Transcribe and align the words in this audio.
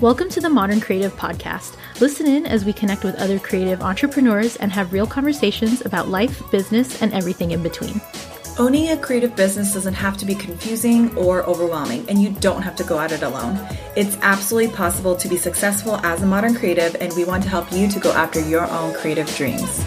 Welcome 0.00 0.30
to 0.30 0.40
the 0.40 0.48
Modern 0.48 0.80
Creative 0.80 1.14
Podcast. 1.14 1.76
Listen 2.00 2.26
in 2.26 2.46
as 2.46 2.64
we 2.64 2.72
connect 2.72 3.04
with 3.04 3.16
other 3.16 3.38
creative 3.38 3.82
entrepreneurs 3.82 4.56
and 4.56 4.72
have 4.72 4.94
real 4.94 5.06
conversations 5.06 5.84
about 5.84 6.08
life, 6.08 6.42
business, 6.50 7.02
and 7.02 7.12
everything 7.12 7.50
in 7.50 7.62
between. 7.62 8.00
Owning 8.58 8.88
a 8.88 8.96
creative 8.96 9.36
business 9.36 9.74
doesn't 9.74 9.92
have 9.92 10.16
to 10.16 10.24
be 10.24 10.34
confusing 10.34 11.14
or 11.18 11.42
overwhelming, 11.42 12.08
and 12.08 12.18
you 12.18 12.30
don't 12.30 12.62
have 12.62 12.76
to 12.76 12.84
go 12.84 12.98
at 12.98 13.12
it 13.12 13.22
alone. 13.22 13.60
It's 13.94 14.16
absolutely 14.22 14.74
possible 14.74 15.14
to 15.16 15.28
be 15.28 15.36
successful 15.36 15.96
as 15.96 16.22
a 16.22 16.26
modern 16.26 16.54
creative, 16.54 16.96
and 16.98 17.12
we 17.12 17.24
want 17.26 17.42
to 17.42 17.50
help 17.50 17.70
you 17.70 17.86
to 17.86 18.00
go 18.00 18.10
after 18.12 18.40
your 18.40 18.66
own 18.70 18.94
creative 18.94 19.26
dreams. 19.36 19.82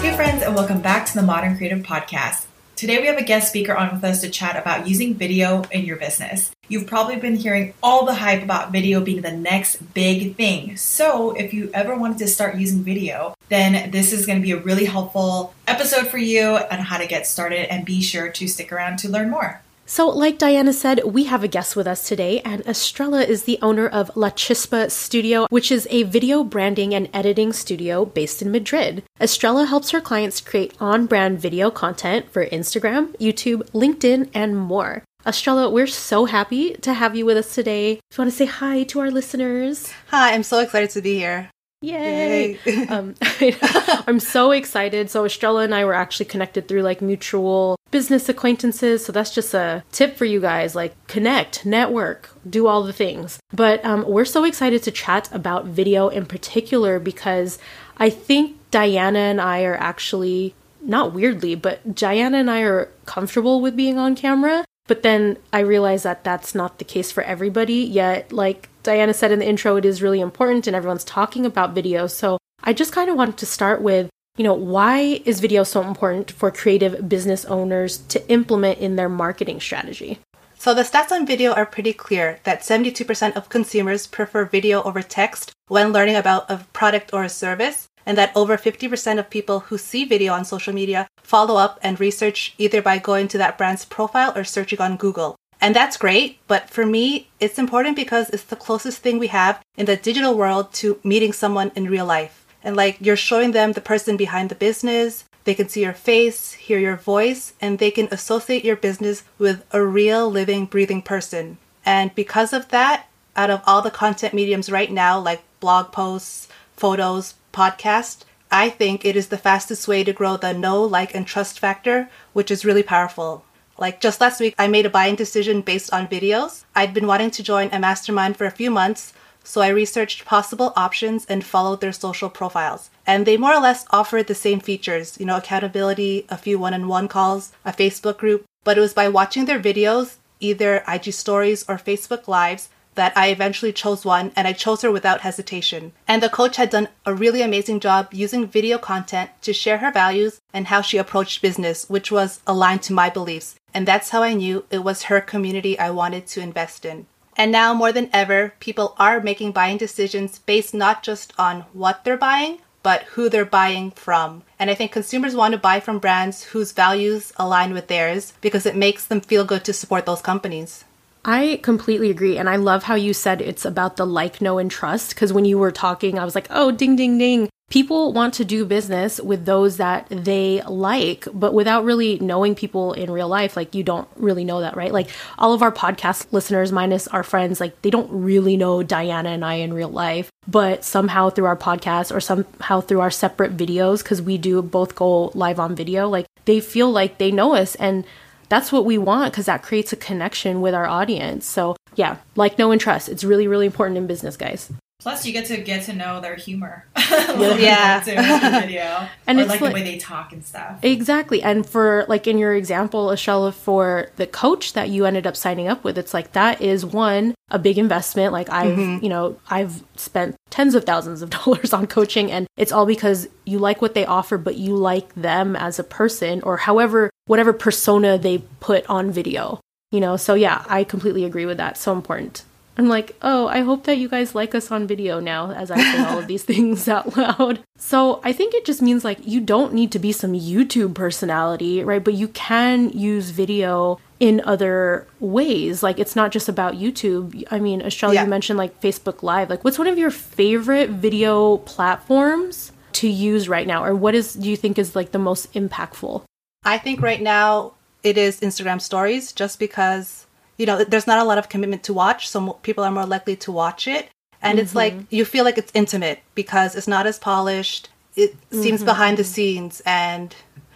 Hey, 0.00 0.16
friends, 0.16 0.42
and 0.42 0.52
welcome 0.52 0.80
back 0.80 1.06
to 1.06 1.14
the 1.14 1.22
Modern 1.22 1.56
Creative 1.56 1.78
Podcast. 1.78 2.45
Today, 2.76 3.00
we 3.00 3.06
have 3.06 3.16
a 3.16 3.24
guest 3.24 3.48
speaker 3.48 3.74
on 3.74 3.90
with 3.90 4.04
us 4.04 4.20
to 4.20 4.28
chat 4.28 4.54
about 4.54 4.86
using 4.86 5.14
video 5.14 5.62
in 5.70 5.86
your 5.86 5.96
business. 5.96 6.50
You've 6.68 6.86
probably 6.86 7.16
been 7.16 7.36
hearing 7.36 7.72
all 7.82 8.04
the 8.04 8.12
hype 8.12 8.42
about 8.42 8.70
video 8.70 9.00
being 9.00 9.22
the 9.22 9.32
next 9.32 9.94
big 9.94 10.36
thing. 10.36 10.76
So, 10.76 11.30
if 11.30 11.54
you 11.54 11.70
ever 11.72 11.96
wanted 11.96 12.18
to 12.18 12.26
start 12.26 12.56
using 12.56 12.84
video, 12.84 13.34
then 13.48 13.90
this 13.92 14.12
is 14.12 14.26
going 14.26 14.38
to 14.38 14.42
be 14.42 14.52
a 14.52 14.60
really 14.60 14.84
helpful 14.84 15.54
episode 15.66 16.08
for 16.08 16.18
you 16.18 16.42
on 16.42 16.80
how 16.80 16.98
to 16.98 17.06
get 17.06 17.26
started. 17.26 17.72
And 17.72 17.86
be 17.86 18.02
sure 18.02 18.28
to 18.28 18.46
stick 18.46 18.70
around 18.70 18.98
to 18.98 19.08
learn 19.08 19.30
more. 19.30 19.62
So, 19.88 20.08
like 20.08 20.36
Dianuh 20.36 20.74
said, 20.74 21.04
we 21.04 21.24
have 21.24 21.44
a 21.44 21.48
guest 21.48 21.76
with 21.76 21.86
us 21.86 22.08
today, 22.08 22.40
and 22.40 22.60
Estrella 22.66 23.22
is 23.22 23.44
the 23.44 23.60
owner 23.62 23.86
of 23.86 24.10
La 24.16 24.30
Chispa 24.30 24.90
Studio, 24.90 25.46
which 25.48 25.70
is 25.70 25.86
a 25.90 26.02
video 26.02 26.42
branding 26.42 26.92
and 26.92 27.08
editing 27.14 27.52
studio 27.52 28.04
based 28.04 28.42
in 28.42 28.50
Madrid. 28.50 29.04
Estrella 29.20 29.64
helps 29.64 29.90
her 29.90 30.00
clients 30.00 30.40
create 30.40 30.74
on 30.80 31.06
brand 31.06 31.38
video 31.38 31.70
content 31.70 32.32
for 32.32 32.46
Instagram, 32.46 33.16
YouTube, 33.18 33.62
LinkedIn, 33.70 34.28
and 34.34 34.58
more. 34.58 35.04
Estrella, 35.24 35.70
we're 35.70 35.86
so 35.86 36.24
happy 36.24 36.74
to 36.74 36.92
have 36.92 37.14
you 37.14 37.24
with 37.24 37.36
us 37.36 37.54
today. 37.54 37.94
Do 37.94 38.00
you 38.16 38.18
want 38.22 38.32
to 38.32 38.36
say 38.36 38.46
hi 38.46 38.82
to 38.82 38.98
our 38.98 39.10
listeners? 39.12 39.92
Hi, 40.08 40.34
I'm 40.34 40.42
so 40.42 40.58
excited 40.58 40.90
to 40.90 41.00
be 41.00 41.14
here. 41.14 41.50
Yay! 41.82 42.58
Yay. 42.64 42.86
um, 42.88 43.14
I'm 44.06 44.20
so 44.20 44.50
excited. 44.50 45.10
So 45.10 45.24
Estrella 45.24 45.62
and 45.62 45.74
I 45.74 45.84
were 45.84 45.94
actually 45.94 46.26
connected 46.26 46.68
through 46.68 46.82
like 46.82 47.02
mutual 47.02 47.76
business 47.90 48.28
acquaintances. 48.28 49.04
So 49.04 49.12
that's 49.12 49.34
just 49.34 49.52
a 49.52 49.84
tip 49.92 50.16
for 50.16 50.24
you 50.24 50.40
guys: 50.40 50.74
like 50.74 50.94
connect, 51.06 51.66
network, 51.66 52.30
do 52.48 52.66
all 52.66 52.82
the 52.82 52.92
things. 52.92 53.38
But 53.52 53.84
um, 53.84 54.04
we're 54.08 54.24
so 54.24 54.44
excited 54.44 54.82
to 54.84 54.90
chat 54.90 55.28
about 55.32 55.66
video 55.66 56.08
in 56.08 56.26
particular 56.26 56.98
because 56.98 57.58
I 57.98 58.10
think 58.10 58.56
Dianuh 58.70 59.16
and 59.16 59.40
I 59.40 59.64
are 59.64 59.76
actually 59.76 60.54
not 60.80 61.12
weirdly, 61.12 61.54
but 61.54 61.94
Dianuh 61.94 62.40
and 62.40 62.50
I 62.50 62.60
are 62.62 62.90
comfortable 63.04 63.60
with 63.60 63.76
being 63.76 63.98
on 63.98 64.16
camera. 64.16 64.64
But 64.88 65.02
then 65.02 65.38
I 65.52 65.60
realized 65.60 66.04
that 66.04 66.22
that's 66.22 66.54
not 66.54 66.78
the 66.78 66.84
case 66.84 67.10
for 67.10 67.22
everybody. 67.24 67.82
Yet, 67.82 68.32
like 68.32 68.68
Dianuh 68.86 69.14
said 69.14 69.32
in 69.32 69.40
the 69.40 69.48
intro, 69.48 69.74
it 69.76 69.84
is 69.84 70.00
really 70.00 70.20
important 70.20 70.68
and 70.68 70.76
everyone's 70.76 71.02
talking 71.02 71.44
about 71.44 71.74
video. 71.74 72.06
So 72.06 72.38
I 72.62 72.72
just 72.72 72.92
kind 72.92 73.10
of 73.10 73.16
wanted 73.16 73.36
to 73.38 73.46
start 73.46 73.82
with, 73.82 74.08
you 74.36 74.44
know, 74.44 74.54
why 74.54 75.20
is 75.24 75.40
video 75.40 75.64
so 75.64 75.82
important 75.82 76.30
for 76.30 76.52
creative 76.52 77.08
business 77.08 77.44
owners 77.46 77.98
to 78.08 78.30
implement 78.30 78.78
in 78.78 78.94
their 78.94 79.08
marketing 79.08 79.60
strategy? 79.60 80.20
So 80.56 80.72
the 80.72 80.82
stats 80.82 81.10
on 81.10 81.26
video 81.26 81.52
are 81.52 81.66
pretty 81.66 81.92
clear 81.92 82.38
that 82.44 82.60
72% 82.60 83.36
of 83.36 83.48
consumers 83.48 84.06
prefer 84.06 84.44
video 84.44 84.82
over 84.84 85.02
text 85.02 85.52
when 85.66 85.92
learning 85.92 86.16
about 86.16 86.48
a 86.48 86.64
product 86.72 87.12
or 87.12 87.24
a 87.24 87.28
service, 87.28 87.88
and 88.06 88.16
that 88.16 88.32
over 88.36 88.56
50% 88.56 89.18
of 89.18 89.28
people 89.28 89.60
who 89.60 89.76
see 89.76 90.04
video 90.04 90.32
on 90.32 90.44
social 90.44 90.72
media 90.72 91.08
follow 91.18 91.56
up 91.56 91.78
and 91.82 91.98
research 91.98 92.54
either 92.56 92.80
by 92.80 92.98
going 92.98 93.26
to 93.28 93.38
that 93.38 93.58
brand's 93.58 93.84
profile 93.84 94.32
or 94.36 94.44
searching 94.44 94.80
on 94.80 94.96
Google. 94.96 95.34
And 95.60 95.74
that's 95.74 95.96
great, 95.96 96.38
but 96.46 96.68
for 96.68 96.84
me, 96.84 97.28
it's 97.40 97.58
important 97.58 97.96
because 97.96 98.30
it's 98.30 98.44
the 98.44 98.56
closest 98.56 98.98
thing 98.98 99.18
we 99.18 99.28
have 99.28 99.62
in 99.76 99.86
the 99.86 99.96
digital 99.96 100.36
world 100.36 100.72
to 100.74 101.00
meeting 101.02 101.32
someone 101.32 101.72
in 101.74 101.88
real 101.88 102.06
life. 102.06 102.46
And 102.62 102.76
like 102.76 102.98
you're 103.00 103.16
showing 103.16 103.52
them 103.52 103.72
the 103.72 103.80
person 103.80 104.16
behind 104.16 104.50
the 104.50 104.54
business, 104.54 105.24
they 105.44 105.54
can 105.54 105.68
see 105.68 105.82
your 105.82 105.92
face, 105.92 106.52
hear 106.52 106.78
your 106.78 106.96
voice, 106.96 107.54
and 107.60 107.78
they 107.78 107.90
can 107.90 108.08
associate 108.10 108.64
your 108.64 108.76
business 108.76 109.22
with 109.38 109.64
a 109.70 109.82
real 109.82 110.28
living, 110.28 110.66
breathing 110.66 111.02
person. 111.02 111.58
And 111.84 112.14
because 112.14 112.52
of 112.52 112.68
that, 112.68 113.06
out 113.36 113.50
of 113.50 113.62
all 113.64 113.80
the 113.80 113.90
content 113.90 114.34
mediums 114.34 114.70
right 114.70 114.90
now, 114.90 115.20
like 115.20 115.42
blog 115.60 115.92
posts, 115.92 116.48
photos, 116.76 117.34
podcasts, 117.52 118.24
I 118.50 118.70
think 118.70 119.04
it 119.04 119.16
is 119.16 119.28
the 119.28 119.38
fastest 119.38 119.88
way 119.88 120.04
to 120.04 120.12
grow 120.12 120.36
the 120.36 120.52
know, 120.52 120.82
like, 120.82 121.14
and 121.14 121.26
trust 121.26 121.58
factor, 121.58 122.08
which 122.32 122.50
is 122.50 122.64
really 122.64 122.82
powerful. 122.82 123.44
Like 123.78 124.00
just 124.00 124.20
last 124.20 124.40
week, 124.40 124.54
I 124.58 124.68
made 124.68 124.86
a 124.86 124.90
buying 124.90 125.16
decision 125.16 125.60
based 125.60 125.92
on 125.92 126.08
videos. 126.08 126.64
I'd 126.74 126.94
been 126.94 127.06
wanting 127.06 127.30
to 127.32 127.42
join 127.42 127.68
a 127.72 127.78
mastermind 127.78 128.36
for 128.36 128.46
a 128.46 128.50
few 128.50 128.70
months, 128.70 129.12
so 129.44 129.60
I 129.60 129.68
researched 129.68 130.24
possible 130.24 130.72
options 130.76 131.26
and 131.26 131.44
followed 131.44 131.80
their 131.80 131.92
social 131.92 132.30
profiles. 132.30 132.90
And 133.06 133.26
they 133.26 133.36
more 133.36 133.54
or 133.54 133.60
less 133.60 133.84
offered 133.90 134.26
the 134.26 134.34
same 134.34 134.60
features, 134.60 135.16
you 135.20 135.26
know, 135.26 135.36
accountability, 135.36 136.26
a 136.30 136.38
few 136.38 136.58
one 136.58 136.74
on 136.74 136.88
one 136.88 137.06
calls, 137.06 137.52
a 137.64 137.72
Facebook 137.72 138.16
group. 138.16 138.44
But 138.64 138.78
it 138.78 138.80
was 138.80 138.94
by 138.94 139.08
watching 139.08 139.44
their 139.44 139.60
videos, 139.60 140.16
either 140.40 140.82
IG 140.88 141.12
stories 141.12 141.64
or 141.68 141.76
Facebook 141.76 142.26
lives, 142.26 142.70
that 142.96 143.16
I 143.16 143.28
eventually 143.28 143.72
chose 143.72 144.04
one 144.04 144.32
and 144.36 144.46
I 144.46 144.52
chose 144.52 144.82
her 144.82 144.90
without 144.90 145.22
hesitation. 145.22 145.92
And 146.06 146.22
the 146.22 146.28
coach 146.28 146.56
had 146.56 146.70
done 146.70 146.88
a 147.06 147.14
really 147.14 147.40
amazing 147.40 147.80
job 147.80 148.08
using 148.12 148.46
video 148.46 148.76
content 148.76 149.30
to 149.42 149.52
share 149.52 149.78
her 149.78 149.92
values 149.92 150.40
and 150.52 150.66
how 150.66 150.80
she 150.80 150.98
approached 150.98 151.40
business, 151.40 151.88
which 151.88 152.10
was 152.10 152.40
aligned 152.46 152.82
to 152.82 152.92
my 152.92 153.08
beliefs. 153.08 153.54
And 153.72 153.86
that's 153.86 154.10
how 154.10 154.22
I 154.22 154.34
knew 154.34 154.64
it 154.70 154.82
was 154.82 155.04
her 155.04 155.20
community 155.20 155.78
I 155.78 155.90
wanted 155.90 156.26
to 156.28 156.40
invest 156.40 156.84
in. 156.84 157.06
And 157.36 157.52
now 157.52 157.74
more 157.74 157.92
than 157.92 158.10
ever, 158.12 158.54
people 158.60 158.94
are 158.98 159.20
making 159.20 159.52
buying 159.52 159.76
decisions 159.76 160.38
based 160.38 160.72
not 160.74 161.02
just 161.02 161.32
on 161.38 161.66
what 161.72 162.02
they're 162.02 162.16
buying, 162.16 162.58
but 162.82 163.02
who 163.02 163.28
they're 163.28 163.44
buying 163.44 163.90
from. 163.90 164.44
And 164.58 164.70
I 164.70 164.74
think 164.74 164.92
consumers 164.92 165.34
want 165.34 165.52
to 165.52 165.58
buy 165.58 165.80
from 165.80 165.98
brands 165.98 166.44
whose 166.44 166.70
values 166.72 167.32
align 167.36 167.74
with 167.74 167.88
theirs 167.88 168.32
because 168.40 168.64
it 168.64 168.76
makes 168.76 169.04
them 169.04 169.20
feel 169.20 169.44
good 169.44 169.64
to 169.64 169.72
support 169.72 170.06
those 170.06 170.22
companies. 170.22 170.84
I 171.26 171.58
completely 171.62 172.08
agree. 172.08 172.38
And 172.38 172.48
I 172.48 172.54
love 172.54 172.84
how 172.84 172.94
you 172.94 173.12
said 173.12 173.42
it's 173.42 173.64
about 173.64 173.96
the 173.96 174.06
like, 174.06 174.40
know, 174.40 174.58
and 174.58 174.70
trust. 174.70 175.10
Because 175.10 175.32
when 175.32 175.44
you 175.44 175.58
were 175.58 175.72
talking, 175.72 176.18
I 176.18 176.24
was 176.24 176.36
like, 176.36 176.46
oh, 176.50 176.70
ding, 176.70 176.94
ding, 176.94 177.18
ding. 177.18 177.48
People 177.68 178.12
want 178.12 178.32
to 178.34 178.44
do 178.44 178.64
business 178.64 179.20
with 179.20 179.44
those 179.44 179.78
that 179.78 180.06
they 180.08 180.62
like, 180.68 181.26
but 181.34 181.52
without 181.52 181.82
really 181.82 182.16
knowing 182.20 182.54
people 182.54 182.92
in 182.92 183.10
real 183.10 183.26
life, 183.26 183.56
like 183.56 183.74
you 183.74 183.82
don't 183.82 184.06
really 184.14 184.44
know 184.44 184.60
that, 184.60 184.76
right? 184.76 184.92
Like 184.92 185.10
all 185.36 185.52
of 185.52 185.62
our 185.62 185.72
podcast 185.72 186.28
listeners, 186.30 186.70
minus 186.70 187.08
our 187.08 187.24
friends, 187.24 187.58
like 187.58 187.82
they 187.82 187.90
don't 187.90 188.08
really 188.08 188.56
know 188.56 188.84
Dianuh 188.84 189.34
and 189.34 189.44
I 189.44 189.54
in 189.54 189.74
real 189.74 189.88
life, 189.88 190.30
but 190.46 190.84
somehow 190.84 191.28
through 191.28 191.46
our 191.46 191.56
podcast 191.56 192.14
or 192.14 192.20
somehow 192.20 192.80
through 192.80 193.00
our 193.00 193.10
separate 193.10 193.56
videos, 193.56 194.00
because 194.00 194.22
we 194.22 194.38
do 194.38 194.62
both 194.62 194.94
go 194.94 195.32
live 195.34 195.58
on 195.58 195.74
video, 195.74 196.08
like 196.08 196.26
they 196.44 196.60
feel 196.60 196.92
like 196.92 197.18
they 197.18 197.32
know 197.32 197.56
us. 197.56 197.74
And 197.74 198.04
that's 198.48 198.72
what 198.72 198.84
we 198.84 198.98
want 198.98 199.32
because 199.32 199.46
that 199.46 199.62
creates 199.62 199.92
a 199.92 199.96
connection 199.96 200.60
with 200.60 200.74
our 200.74 200.86
audience. 200.86 201.46
So, 201.46 201.76
yeah, 201.94 202.16
like, 202.34 202.58
know, 202.58 202.70
and 202.70 202.80
trust. 202.80 203.08
It's 203.08 203.24
really, 203.24 203.48
really 203.48 203.66
important 203.66 203.98
in 203.98 204.06
business, 204.06 204.36
guys. 204.36 204.70
Plus, 205.06 205.26
you 205.26 205.32
get 205.32 205.46
to 205.46 205.58
get 205.58 205.84
to 205.84 205.92
know 205.92 206.20
their 206.20 206.34
humor. 206.36 206.86
yeah, 206.96 208.00
video 208.02 209.06
and 209.26 209.38
or 209.38 209.42
it's 209.42 209.50
like, 209.50 209.60
like, 209.60 209.70
the 209.70 209.74
way 209.74 209.82
they 209.84 209.98
talk 209.98 210.32
and 210.32 210.44
stuff. 210.44 210.78
Exactly, 210.82 211.42
and 211.42 211.64
for 211.64 212.06
like 212.08 212.26
in 212.26 212.38
your 212.38 212.54
example, 212.54 213.12
Estrella, 213.12 213.52
for 213.52 214.08
the 214.16 214.26
coach 214.26 214.72
that 214.72 214.88
you 214.88 215.04
ended 215.04 215.26
up 215.26 215.36
signing 215.36 215.68
up 215.68 215.84
with, 215.84 215.98
it's 215.98 216.14
like 216.14 216.32
that 216.32 216.60
is 216.60 216.84
one 216.84 217.34
a 217.50 217.58
big 217.58 217.78
investment. 217.78 218.32
Like 218.32 218.50
I've, 218.50 218.76
mm-hmm. 218.76 219.04
you 219.04 219.10
know, 219.10 219.38
I've 219.48 219.84
spent 219.96 220.34
tens 220.50 220.74
of 220.74 220.84
thousands 220.84 221.22
of 221.22 221.30
dollars 221.44 221.72
on 221.72 221.86
coaching, 221.86 222.32
and 222.32 222.46
it's 222.56 222.72
all 222.72 222.86
because 222.86 223.28
you 223.44 223.58
like 223.58 223.82
what 223.82 223.94
they 223.94 224.06
offer, 224.06 224.38
but 224.38 224.56
you 224.56 224.74
like 224.74 225.14
them 225.14 225.54
as 225.54 225.78
a 225.78 225.84
person, 225.84 226.42
or 226.42 226.56
however, 226.56 227.10
whatever 227.26 227.52
persona 227.52 228.18
they 228.18 228.38
put 228.60 228.88
on 228.88 229.10
video. 229.10 229.60
You 229.92 230.00
know, 230.00 230.16
so 230.16 230.34
yeah, 230.34 230.64
I 230.68 230.84
completely 230.84 231.24
agree 231.24 231.46
with 231.46 231.58
that. 231.58 231.78
So 231.78 231.92
important. 231.92 232.44
I'm 232.78 232.88
like, 232.88 233.16
oh, 233.22 233.48
I 233.48 233.60
hope 233.60 233.84
that 233.84 233.96
you 233.96 234.08
guys 234.08 234.34
like 234.34 234.54
us 234.54 234.70
on 234.70 234.86
video 234.86 235.18
now 235.18 235.50
as 235.50 235.70
I 235.70 235.78
say 235.78 236.04
all 236.04 236.18
of 236.18 236.26
these 236.26 236.42
things 236.44 236.88
out 236.88 237.16
loud. 237.16 237.60
So 237.78 238.20
I 238.22 238.32
think 238.32 238.52
it 238.52 238.66
just 238.66 238.82
means 238.82 239.04
like 239.04 239.18
you 239.26 239.40
don't 239.40 239.72
need 239.72 239.92
to 239.92 239.98
be 239.98 240.12
some 240.12 240.32
YouTube 240.32 240.94
personality, 240.94 241.82
right? 241.82 242.04
But 242.04 242.14
you 242.14 242.28
can 242.28 242.90
use 242.90 243.30
video 243.30 243.98
in 244.20 244.42
other 244.44 245.06
ways. 245.20 245.82
Like 245.82 245.98
it's 245.98 246.14
not 246.14 246.32
just 246.32 246.48
about 246.48 246.74
YouTube. 246.74 247.44
I 247.50 247.58
mean, 247.60 247.80
Estrella, 247.80 248.14
yeah. 248.14 248.24
you 248.24 248.28
mentioned 248.28 248.58
like 248.58 248.80
Facebook 248.80 249.22
Live. 249.22 249.48
Like, 249.48 249.64
what's 249.64 249.78
one 249.78 249.88
of 249.88 249.96
your 249.96 250.10
favorite 250.10 250.90
video 250.90 251.58
platforms 251.58 252.72
to 252.92 253.08
use 253.08 253.48
right 253.48 253.66
now? 253.66 253.84
Or 253.84 253.94
what 253.94 254.14
is 254.14 254.34
do 254.34 254.50
you 254.50 254.56
think 254.56 254.78
is 254.78 254.94
like 254.94 255.12
the 255.12 255.18
most 255.18 255.50
impactful? 255.54 256.24
I 256.66 256.78
think 256.78 257.00
right 257.00 257.22
now 257.22 257.72
it 258.02 258.18
is 258.18 258.40
Instagram 258.40 258.80
stories 258.80 259.32
just 259.32 259.58
because 259.58 260.26
you 260.56 260.66
know, 260.66 260.84
there's 260.84 261.06
not 261.06 261.18
a 261.18 261.24
lot 261.24 261.38
of 261.38 261.48
commitment 261.48 261.82
to 261.84 261.92
watch, 261.92 262.28
so 262.28 262.54
people 262.62 262.82
are 262.82 262.90
more 262.90 263.06
likely 263.06 263.36
to 263.36 263.52
watch 263.52 263.86
it. 263.86 264.08
And 264.42 264.58
mm-hmm. 264.58 264.64
it's 264.64 264.74
like 264.74 264.94
mm-hmm. 264.94 265.14
you 265.14 265.24
feel 265.24 265.44
like 265.44 265.58
it's 265.58 265.72
intimate 265.74 266.20
because 266.34 266.74
it's 266.74 266.88
not 266.88 267.06
as 267.06 267.18
polished. 267.18 267.88
It 268.14 268.34
seems 268.50 268.80
mm-hmm. 268.80 268.86
behind 268.86 269.18
the 269.18 269.24
scenes 269.24 269.82
and 269.84 270.34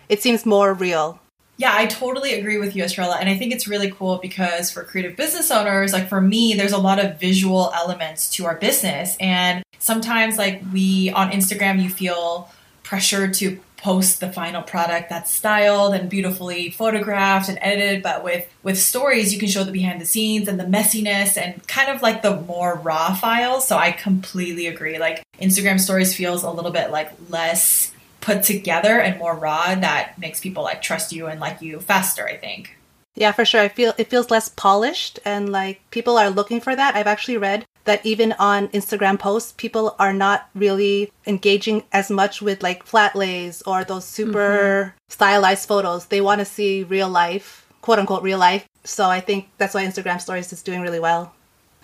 it 0.09 0.23
seems 0.23 0.45
more 0.45 0.75
real. 0.75 1.19
Yeah, 1.57 1.73
I 1.75 1.87
totally 1.87 2.35
agree 2.35 2.59
with 2.59 2.75
you, 2.75 2.83
Estrella. 2.85 3.17
And 3.21 3.29
I 3.29 3.37
think 3.37 3.53
it's 3.53 3.69
really 3.69 3.91
cool 3.91 4.19
because 4.19 4.71
for 4.71 4.83
creative 4.83 5.17
business 5.17 5.51
owners, 5.51 5.93
like 5.93 6.09
for 6.09 6.21
me, 6.21 6.55
there's 6.55 6.73
a 6.73 6.79
lot 6.79 7.03
of 7.03 7.21
visual 7.21 7.71
elements 7.75 8.31
to 8.31 8.47
our 8.47 8.57
business. 8.57 9.17
And 9.21 9.63
sometimes, 9.79 10.39
like 10.39 10.63
we 10.73 11.11
on 11.11 11.31
Instagram, 11.31 11.83
you 11.83 11.91
feel 11.91 12.51
pressure 12.83 13.29
to 13.29 13.61
post 13.81 14.21
the 14.21 14.31
final 14.31 14.63
product 14.63 15.09
that's 15.09 15.31
styled 15.31 15.95
and 15.95 16.11
beautifully 16.11 16.71
photographed 16.71 17.49
and 17.49 17.59
edited 17.63 18.03
but 18.03 18.23
with 18.23 18.47
with 18.63 18.79
stories 18.79 19.33
you 19.33 19.39
can 19.39 19.49
show 19.49 19.65
the 19.65 19.73
behind 19.73 20.01
the 20.01 20.05
scenes 20.05 20.49
and 20.49 20.61
the 20.61 20.65
messiness 20.65 21.37
and 21.37 21.67
kind 21.67 21.89
of 21.89 22.03
like 22.03 22.23
the 22.23 22.41
more 22.43 22.77
raw 22.77 23.15
files. 23.15 23.67
So 23.67 23.77
i 23.77 23.93
completely 23.93 24.67
agree. 24.67 24.99
Like 24.99 25.25
instagram 25.41 25.81
stories 25.81 26.15
feels 26.15 26.43
a 26.43 26.51
little 26.51 26.71
bit 26.71 26.91
like 26.91 27.11
less 27.29 27.93
put 28.21 28.43
together 28.43 29.01
and 29.01 29.19
more 29.19 29.35
raw 29.35 29.75
that 29.75 30.19
makes 30.19 30.41
people 30.41 30.63
like 30.63 30.83
trust 30.83 31.13
you 31.13 31.27
and 31.27 31.41
like 31.41 31.63
you 31.63 31.81
faster 31.81 32.27
i 32.27 32.37
think 32.37 32.77
yeah, 33.21 33.33
for 33.33 33.45
sure. 33.45 33.61
I 33.61 33.69
feel 33.69 33.93
it 33.99 34.09
feels 34.09 34.31
less 34.31 34.49
polished 34.49 35.21
and 35.27 35.53
like 35.53 35.83
people 35.91 36.17
are 36.17 36.31
looking 36.31 36.59
for 36.59 36.75
that. 36.75 36.97
I've 36.97 37.07
actually 37.07 37.37
read 37.37 37.67
that 37.85 38.05
even 38.05 38.33
on 38.39 38.69
Instagram 38.69 39.19
posts, 39.19 39.53
people 39.53 39.95
are 39.99 40.15
not 40.15 40.49
really 40.55 41.13
engaging 41.27 41.85
as 41.93 42.11
much 42.11 42.41
with 42.41 42.63
like 42.63 42.83
flat 42.83 43.15
lays 43.15 43.61
or 43.67 43.85
those 43.85 44.07
super 44.07 44.95
mm-hmm. 44.97 44.97
stylized 45.09 45.69
photos. 45.69 46.07
They 46.07 46.23
want 46.23 46.39
to 46.39 46.47
see 46.47 46.83
real 46.83 47.11
life, 47.11 47.67
quote 47.83 47.99
unquote 47.99 48.23
real 48.23 48.39
life. 48.39 48.67
So 48.85 49.11
I 49.11 49.21
think 49.21 49.51
that's 49.59 49.75
why 49.75 49.85
Instagram 49.85 50.19
stories 50.19 50.51
is 50.51 50.63
doing 50.63 50.81
really 50.81 51.01
well. 51.01 51.35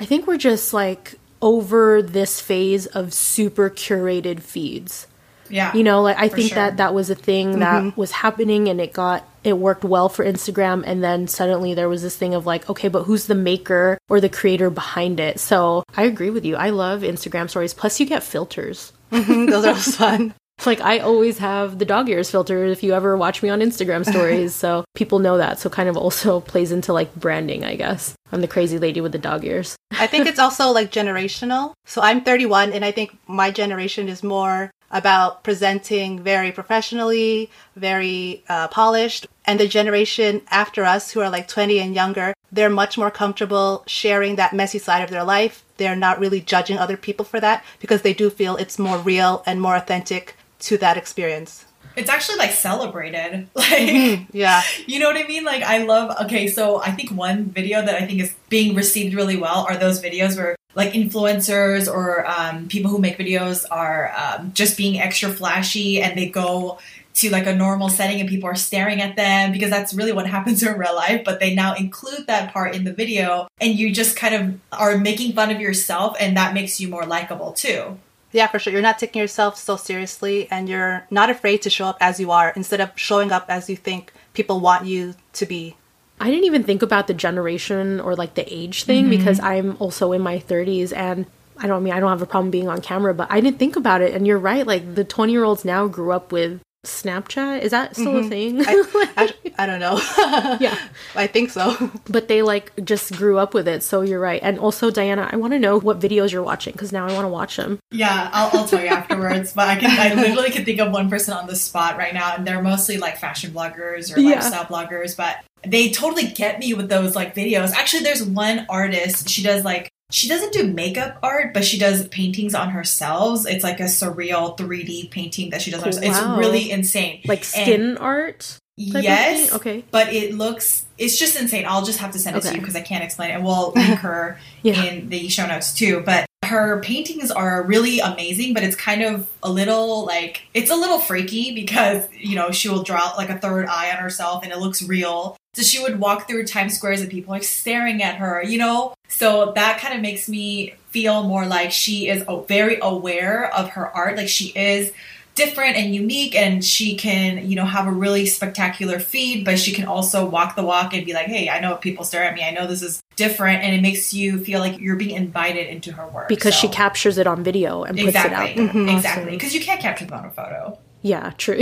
I 0.01 0.07
think 0.07 0.27
we're 0.27 0.39
just 0.39 0.73
like 0.73 1.17
over 1.43 2.01
this 2.01 2.41
phase 2.41 2.87
of 2.87 3.13
super 3.13 3.69
curated 3.69 4.41
feeds. 4.41 5.07
Yeah. 5.51 5.75
You 5.75 5.85
know, 5.85 6.01
like 6.01 6.17
I 6.17 6.29
think 6.29 6.49
sure. 6.49 6.57
that 6.57 6.79
that 6.79 6.95
was 6.95 7.11
a 7.11 7.15
thing 7.15 7.57
mm-hmm. 7.57 7.61
that 7.61 7.97
was 7.97 8.11
happening 8.11 8.69
and 8.69 8.81
it 8.81 8.95
got 8.95 9.29
it 9.47 9.59
worked 9.59 9.85
well 9.85 10.09
for 10.09 10.25
Instagram 10.25 10.83
and 10.85 11.05
then 11.05 11.29
suddenly 11.29 11.73
there 11.73 11.89
was 11.89 12.03
this 12.03 12.17
thing 12.17 12.35
of 12.35 12.47
like, 12.47 12.69
okay, 12.69 12.89
but 12.89 13.05
who's 13.05 13.27
the 13.27 13.35
maker 13.37 13.97
or 14.09 14.21
the 14.21 14.29
creator 14.29 14.71
behind 14.71 15.21
it? 15.21 15.39
So, 15.39 15.85
I 15.97 16.03
agree 16.03 16.31
with 16.31 16.45
you. 16.45 16.57
I 16.57 16.71
love 16.71 17.03
Instagram 17.03 17.49
stories. 17.49 17.73
Plus 17.73 18.01
you 18.01 18.07
get 18.07 18.25
filters. 18.25 18.93
Mm-hmm. 19.13 19.47
Those 19.47 19.65
are 19.65 19.75
fun. 19.77 20.35
like 20.67 20.81
I 20.81 20.99
always 20.99 21.39
have 21.39 21.79
the 21.79 21.85
dog 21.85 22.09
ears 22.09 22.31
filter 22.31 22.65
if 22.65 22.83
you 22.83 22.93
ever 22.93 23.17
watch 23.17 23.43
me 23.43 23.49
on 23.51 23.61
Instagram 23.61 24.05
stories. 24.05 24.55
so 24.55 24.85
people 24.97 25.21
know 25.21 25.39
that. 25.39 25.61
So 25.61 25.71
kind 25.71 25.89
of 25.89 25.97
also 25.97 26.41
plays 26.53 26.73
into 26.73 26.93
like 26.93 27.15
branding, 27.15 27.65
I 27.65 27.77
guess. 27.77 28.15
I'm 28.33 28.41
the 28.41 28.49
crazy 28.49 28.81
lady 28.81 29.01
with 29.01 29.13
the 29.13 29.19
dog 29.19 29.45
ears. 29.45 29.77
I 29.93 30.09
think 30.09 30.27
it's 30.27 30.41
also 30.41 30.71
like 30.73 30.91
generational. 30.91 31.73
So 31.85 32.01
I'm 32.03 32.23
31 32.23 32.73
and 32.73 32.85
I 32.85 32.91
think 32.91 33.17
my 33.29 33.53
generation 33.53 34.09
is 34.09 34.25
more 34.25 34.73
about 34.97 35.45
presenting 35.45 36.23
very 36.23 36.51
professionally, 36.51 37.51
very 37.77 38.43
uh, 38.49 38.67
polished. 38.69 39.27
And 39.45 39.61
the 39.61 39.69
generation 39.69 40.41
after 40.51 40.85
us 40.85 41.11
who 41.11 41.21
are 41.21 41.29
like 41.29 41.49
20 41.49 41.79
and 41.79 41.95
younger, 41.95 42.33
they're 42.51 42.71
much 42.71 42.97
more 42.97 43.11
comfortable 43.11 43.85
sharing 43.87 44.37
that 44.37 44.55
messy 44.55 44.79
side 44.79 45.03
of 45.03 45.11
their 45.11 45.23
life. 45.23 45.65
They're 45.77 45.95
not 45.95 46.19
really 46.19 46.41
judging 46.41 46.79
other 46.79 46.97
people 46.97 47.27
for 47.27 47.41
that 47.41 47.63
because 47.79 48.01
they 48.01 48.15
do 48.15 48.31
feel 48.31 48.57
it's 48.57 48.79
more 48.79 48.97
real 48.99 49.43
and 49.45 49.61
more 49.61 49.77
authentic 49.77 50.35
to 50.61 50.79
that 50.79 50.97
experience 50.97 51.67
it's 51.97 52.11
actually 52.11 52.39
like 52.39 52.51
celebrated 52.51 53.49
like 53.55 53.67
mm-hmm. 53.67 54.37
yeah 54.37 54.63
you 54.87 54.99
know 54.99 55.07
what 55.07 55.17
i 55.17 55.27
mean 55.27 55.45
like 55.45 55.63
i 55.63 55.85
love 55.85 56.15
okay 56.23 56.47
so 56.47 56.81
i 56.83 56.91
think 56.91 57.11
one 57.11 57.45
video 57.45 57.85
that 57.85 58.01
i 58.01 58.07
think 58.07 58.21
is 58.21 58.35
being 58.49 58.75
received 58.75 59.15
really 59.15 59.37
well 59.37 59.67
are 59.69 59.77
those 59.77 60.03
videos 60.03 60.37
where 60.37 60.56
like 60.77 60.93
influencers 60.93 61.93
or 61.93 62.25
um, 62.29 62.69
people 62.69 62.91
who 62.91 62.99
make 62.99 63.19
videos 63.19 63.65
are 63.71 64.13
um, 64.17 64.53
just 64.55 64.77
being 64.77 65.01
extra 65.01 65.31
flashy 65.31 66.01
and 66.01 66.17
they 66.17 66.29
go 66.29 66.79
to 67.15 67.31
like 67.31 67.47
a 67.47 67.57
normal 67.57 67.89
setting 67.89 68.21
and 68.21 68.29
people 68.29 68.49
are 68.49 68.55
staring 68.55 69.01
at 69.01 69.17
them 69.17 69.51
because 69.51 69.71
that's 69.71 69.95
really 69.95 70.13
what 70.13 70.27
happens 70.27 70.63
in 70.67 70.79
real 70.79 70.95
life 70.95 71.23
but 71.25 71.41
they 71.41 71.55
now 71.55 71.75
include 71.75 72.27
that 72.29 72.53
part 72.53 72.77
in 72.77 72.85
the 72.85 72.93
video 72.93 73.49
and 73.61 73.75
you 73.75 73.91
just 73.91 74.17
kind 74.17 74.35
of 74.35 74.79
are 74.79 74.99
making 74.99 75.33
fun 75.33 75.51
of 75.51 75.61
yourself 75.61 76.15
and 76.21 76.37
that 76.37 76.55
makes 76.55 76.79
you 76.79 76.87
more 76.87 77.07
likable 77.07 77.53
too 77.53 77.99
yeah, 78.33 78.49
for 78.49 78.59
sure. 78.59 78.71
You're 78.71 78.83
not 78.83 78.99
taking 78.99 79.23
yourself 79.23 79.57
so 79.57 79.77
seriously 79.77 80.47
and 80.51 80.69
you're 80.69 81.07
not 81.11 81.31
afraid 81.31 81.63
to 81.63 81.71
show 81.71 81.87
up 81.87 81.97
as 82.03 82.21
you 82.21 82.31
are 82.31 82.53
instead 82.55 82.83
of 82.83 82.91
showing 82.95 83.33
up 83.33 83.47
as 83.49 83.71
you 83.71 83.77
think 83.77 84.13
people 84.35 84.61
want 84.61 84.85
you 84.85 85.15
to 85.33 85.47
be. 85.47 85.77
I 86.21 86.31
didn't 86.31 86.45
even 86.45 86.65
think 86.65 86.83
about 86.83 87.07
the 87.07 87.15
generation 87.15 88.01
or 88.01 88.15
like 88.15 88.35
the 88.35 88.53
age 88.53 88.85
thing 88.85 89.07
mm-hmm. 89.07 89.19
because 89.19 89.41
I'm 89.41 89.77
also 89.79 90.13
in 90.13 90.23
my 90.23 90.39
30s 90.39 90.97
and 90.97 91.27
I 91.59 91.67
don't 91.67 91.77
I 91.77 91.81
mean 91.81 91.93
I 91.93 92.01
don't 92.01 92.11
have 92.11 92.23
a 92.23 92.27
problem 92.27 92.51
being 92.51 92.69
on 92.69 92.81
camera, 92.81 93.15
but 93.15 93.29
I 93.31 93.41
didn't 93.41 93.59
think 93.59 93.77
about 93.77 94.01
it. 94.01 94.15
And 94.15 94.27
you're 94.27 94.39
right, 94.39 94.67
like 94.67 94.95
the 94.95 95.05
20 95.05 95.33
year 95.33 95.45
olds 95.45 95.65
now 95.65 95.89
grew 95.89 96.13
up 96.13 96.33
with 96.33 96.61
Snapchat. 96.87 97.61
Is 97.61 97.71
that 97.73 97.95
still 97.95 98.15
mm-hmm. 98.15 98.27
a 98.27 98.29
thing? 98.29 98.63
I, 98.67 99.13
I, 99.17 99.35
I, 99.59 99.67
don't 99.67 99.81
know. 99.81 100.01
yeah. 100.61 100.79
I 101.15 101.27
think 101.27 101.51
so. 101.51 101.91
But 102.09 102.29
they 102.29 102.43
like 102.43 102.73
just 102.85 103.15
grew 103.17 103.39
up 103.39 103.55
with 103.55 103.69
it. 103.69 103.83
So 103.83 104.01
you're 104.03 104.21
right. 104.21 104.41
And 104.43 104.59
also, 104.59 104.91
Dianuh, 104.91 105.33
I 105.33 105.37
want 105.37 105.53
to 105.53 105.59
know 105.59 105.79
what 105.79 106.01
videos 106.01 106.33
you're 106.33 106.43
watching 106.43 106.73
because 106.73 106.93
now 106.93 107.07
I 107.07 107.13
want 107.13 107.25
to 107.25 107.29
watch 107.29 107.57
them. 107.57 107.79
Yeah, 107.91 108.31
I'll, 108.33 108.61
I'll 108.61 108.69
tell 108.69 108.81
you 108.81 108.89
afterwards. 108.89 109.53
But 109.53 109.69
I 109.69 109.77
can, 109.77 109.91
I 109.91 110.15
literally 110.15 110.51
can 110.51 110.65
think 110.65 110.81
of 110.81 110.93
one 110.93 111.11
person 111.11 111.35
on 111.35 111.47
the 111.47 111.57
spot 111.57 111.97
right 111.97 112.15
now. 112.15 112.35
And 112.37 112.47
they're 112.47 112.63
mostly 112.63 112.99
like 112.99 113.19
fashion 113.19 113.51
bloggers 113.51 114.15
or 114.15 114.21
yeah. 114.21 114.37
lifestyle 114.37 114.65
bloggers. 114.65 115.17
But 115.17 115.37
they 115.65 115.91
totally 115.91 116.29
get 116.29 116.59
me 116.59 116.75
with 116.75 116.89
those 116.89 117.15
like 117.17 117.35
videos. 117.35 117.73
Actually, 117.73 118.05
there's 118.05 118.25
one 118.25 118.67
artist, 118.69 119.29
she 119.29 119.43
does 119.43 119.65
like 119.65 119.91
she 120.11 120.29
doesn't 120.29 120.53
do 120.53 120.73
makeup 120.73 121.19
art, 121.23 121.53
but 121.53 121.65
she 121.65 121.79
does 121.79 122.07
paintings 122.09 122.55
on 122.55 122.71
herself. 122.71 123.47
It's 123.47 123.65
like 123.65 123.81
a 123.81 123.85
surreal 123.85 124.57
3D 124.57 125.11
painting 125.11 125.51
that 125.51 125.63
she 125.63 125.71
does. 125.71 125.83
Wow. 125.83 125.91
It's 126.03 126.39
really 126.39 126.71
insane. 126.71 127.23
Like 127.25 127.45
skin 127.45 127.83
and 127.83 127.99
art? 127.99 128.59
Yes. 128.77 129.53
Okay. 129.53 129.85
But 129.91 130.13
it 130.13 130.35
looks, 130.35 130.85
it's 130.99 131.19
just 131.19 131.41
insane. 131.41 131.65
I'll 131.67 131.85
just 131.85 131.99
have 131.99 132.13
to 132.13 132.19
send 132.19 132.37
it 132.37 132.41
okay. 132.41 132.51
to 132.51 132.55
you 132.55 132.61
because 132.61 132.77
I 132.77 132.83
can't 132.83 133.03
explain 133.03 133.31
it. 133.31 133.43
We'll 133.43 133.73
link 133.75 133.99
her 134.01 134.39
yeah. 134.63 134.85
in 134.85 135.09
the 135.09 135.29
show 135.29 135.47
notes 135.47 135.75
too. 135.75 136.03
But 136.05 136.27
her 136.45 136.81
paintings 136.81 137.31
are 137.31 137.65
really 137.65 137.99
amazing, 137.99 138.55
but 138.55 138.63
it's 138.63 138.77
kind 138.77 139.03
of 139.03 139.29
a 139.43 139.51
little 139.51 140.05
like, 140.05 140.43
it's 140.55 140.71
a 140.71 140.77
little 140.77 140.99
freaky 140.99 141.55
because, 141.55 142.07
you 142.13 142.37
know, 142.37 142.51
she 142.53 142.69
will 142.69 142.83
draw 142.83 143.15
like 143.17 143.31
a 143.31 143.39
third 143.39 143.67
eye 143.67 143.91
on 143.91 143.97
herself 143.97 144.45
and 144.45 144.53
it 144.53 144.59
looks 144.59 144.83
real. 144.83 145.36
So 145.57 145.63
she 145.63 145.83
would 145.83 145.99
walk 145.99 146.29
through 146.29 146.45
Times 146.45 146.77
Squares 146.77 147.01
and 147.01 147.11
people 147.11 147.33
are 147.33 147.41
staring 147.41 148.03
at 148.03 148.17
her, 148.17 148.43
you 148.43 148.59
know? 148.59 148.93
So 149.09 149.53
that 149.55 149.81
kind 149.81 149.95
of 149.95 150.03
makes 150.03 150.29
me 150.29 150.75
feel 150.91 151.23
more 151.23 151.47
like 151.47 151.73
she 151.73 152.09
is 152.11 152.27
very 152.47 152.79
aware 152.83 153.51
of 153.55 153.71
her 153.71 153.89
art. 153.89 154.19
Like 154.19 154.29
she 154.29 154.49
is 154.49 154.93
different 155.35 155.79
and 155.79 155.95
unique 155.95 156.35
and 156.35 156.63
she 156.63 156.95
can, 156.95 157.49
you 157.49 157.57
know, 157.57 157.65
have 157.65 157.87
a 157.87 157.91
really 157.91 158.27
spectacular 158.27 158.99
feed, 159.01 159.47
but 159.47 159.59
she 159.59 159.73
can 159.73 159.87
also 159.87 160.27
walk 160.27 160.57
the 160.57 160.63
walk 160.63 160.93
and 160.93 161.07
be 161.07 161.15
like, 161.15 161.29
hey, 161.29 161.49
I 161.49 161.61
know 161.61 161.77
people 161.77 162.05
stare 162.05 162.25
at 162.25 162.35
me. 162.35 162.45
I 162.45 162.51
know 162.51 162.67
this 162.67 162.83
is 162.83 163.03
different. 163.17 163.63
And 163.63 163.75
it 163.75 163.81
makes 163.81 164.13
you 164.13 164.45
feel 164.45 164.61
like 164.61 164.79
you're 164.79 164.97
being 164.97 165.17
invited 165.17 165.69
into 165.69 165.91
her 165.93 166.07
work. 166.09 166.29
Because 166.29 166.53
so. 166.53 166.61
she 166.61 166.69
captures 166.69 167.17
it 167.17 167.27
on 167.27 167.43
video 167.43 167.83
and 167.83 167.97
puts 167.97 168.11
it 168.11 168.17
out. 168.17 168.51
Mm-hmm. 168.51 168.91
Exactly. 168.91 169.31
Because 169.31 169.55
you 169.55 169.63
can't 169.63 169.81
capture 169.81 170.05
them 170.05 170.19
on 170.19 170.27
a 170.27 170.31
photo. 170.31 170.79
Yeah, 171.01 171.33
true. 171.39 171.57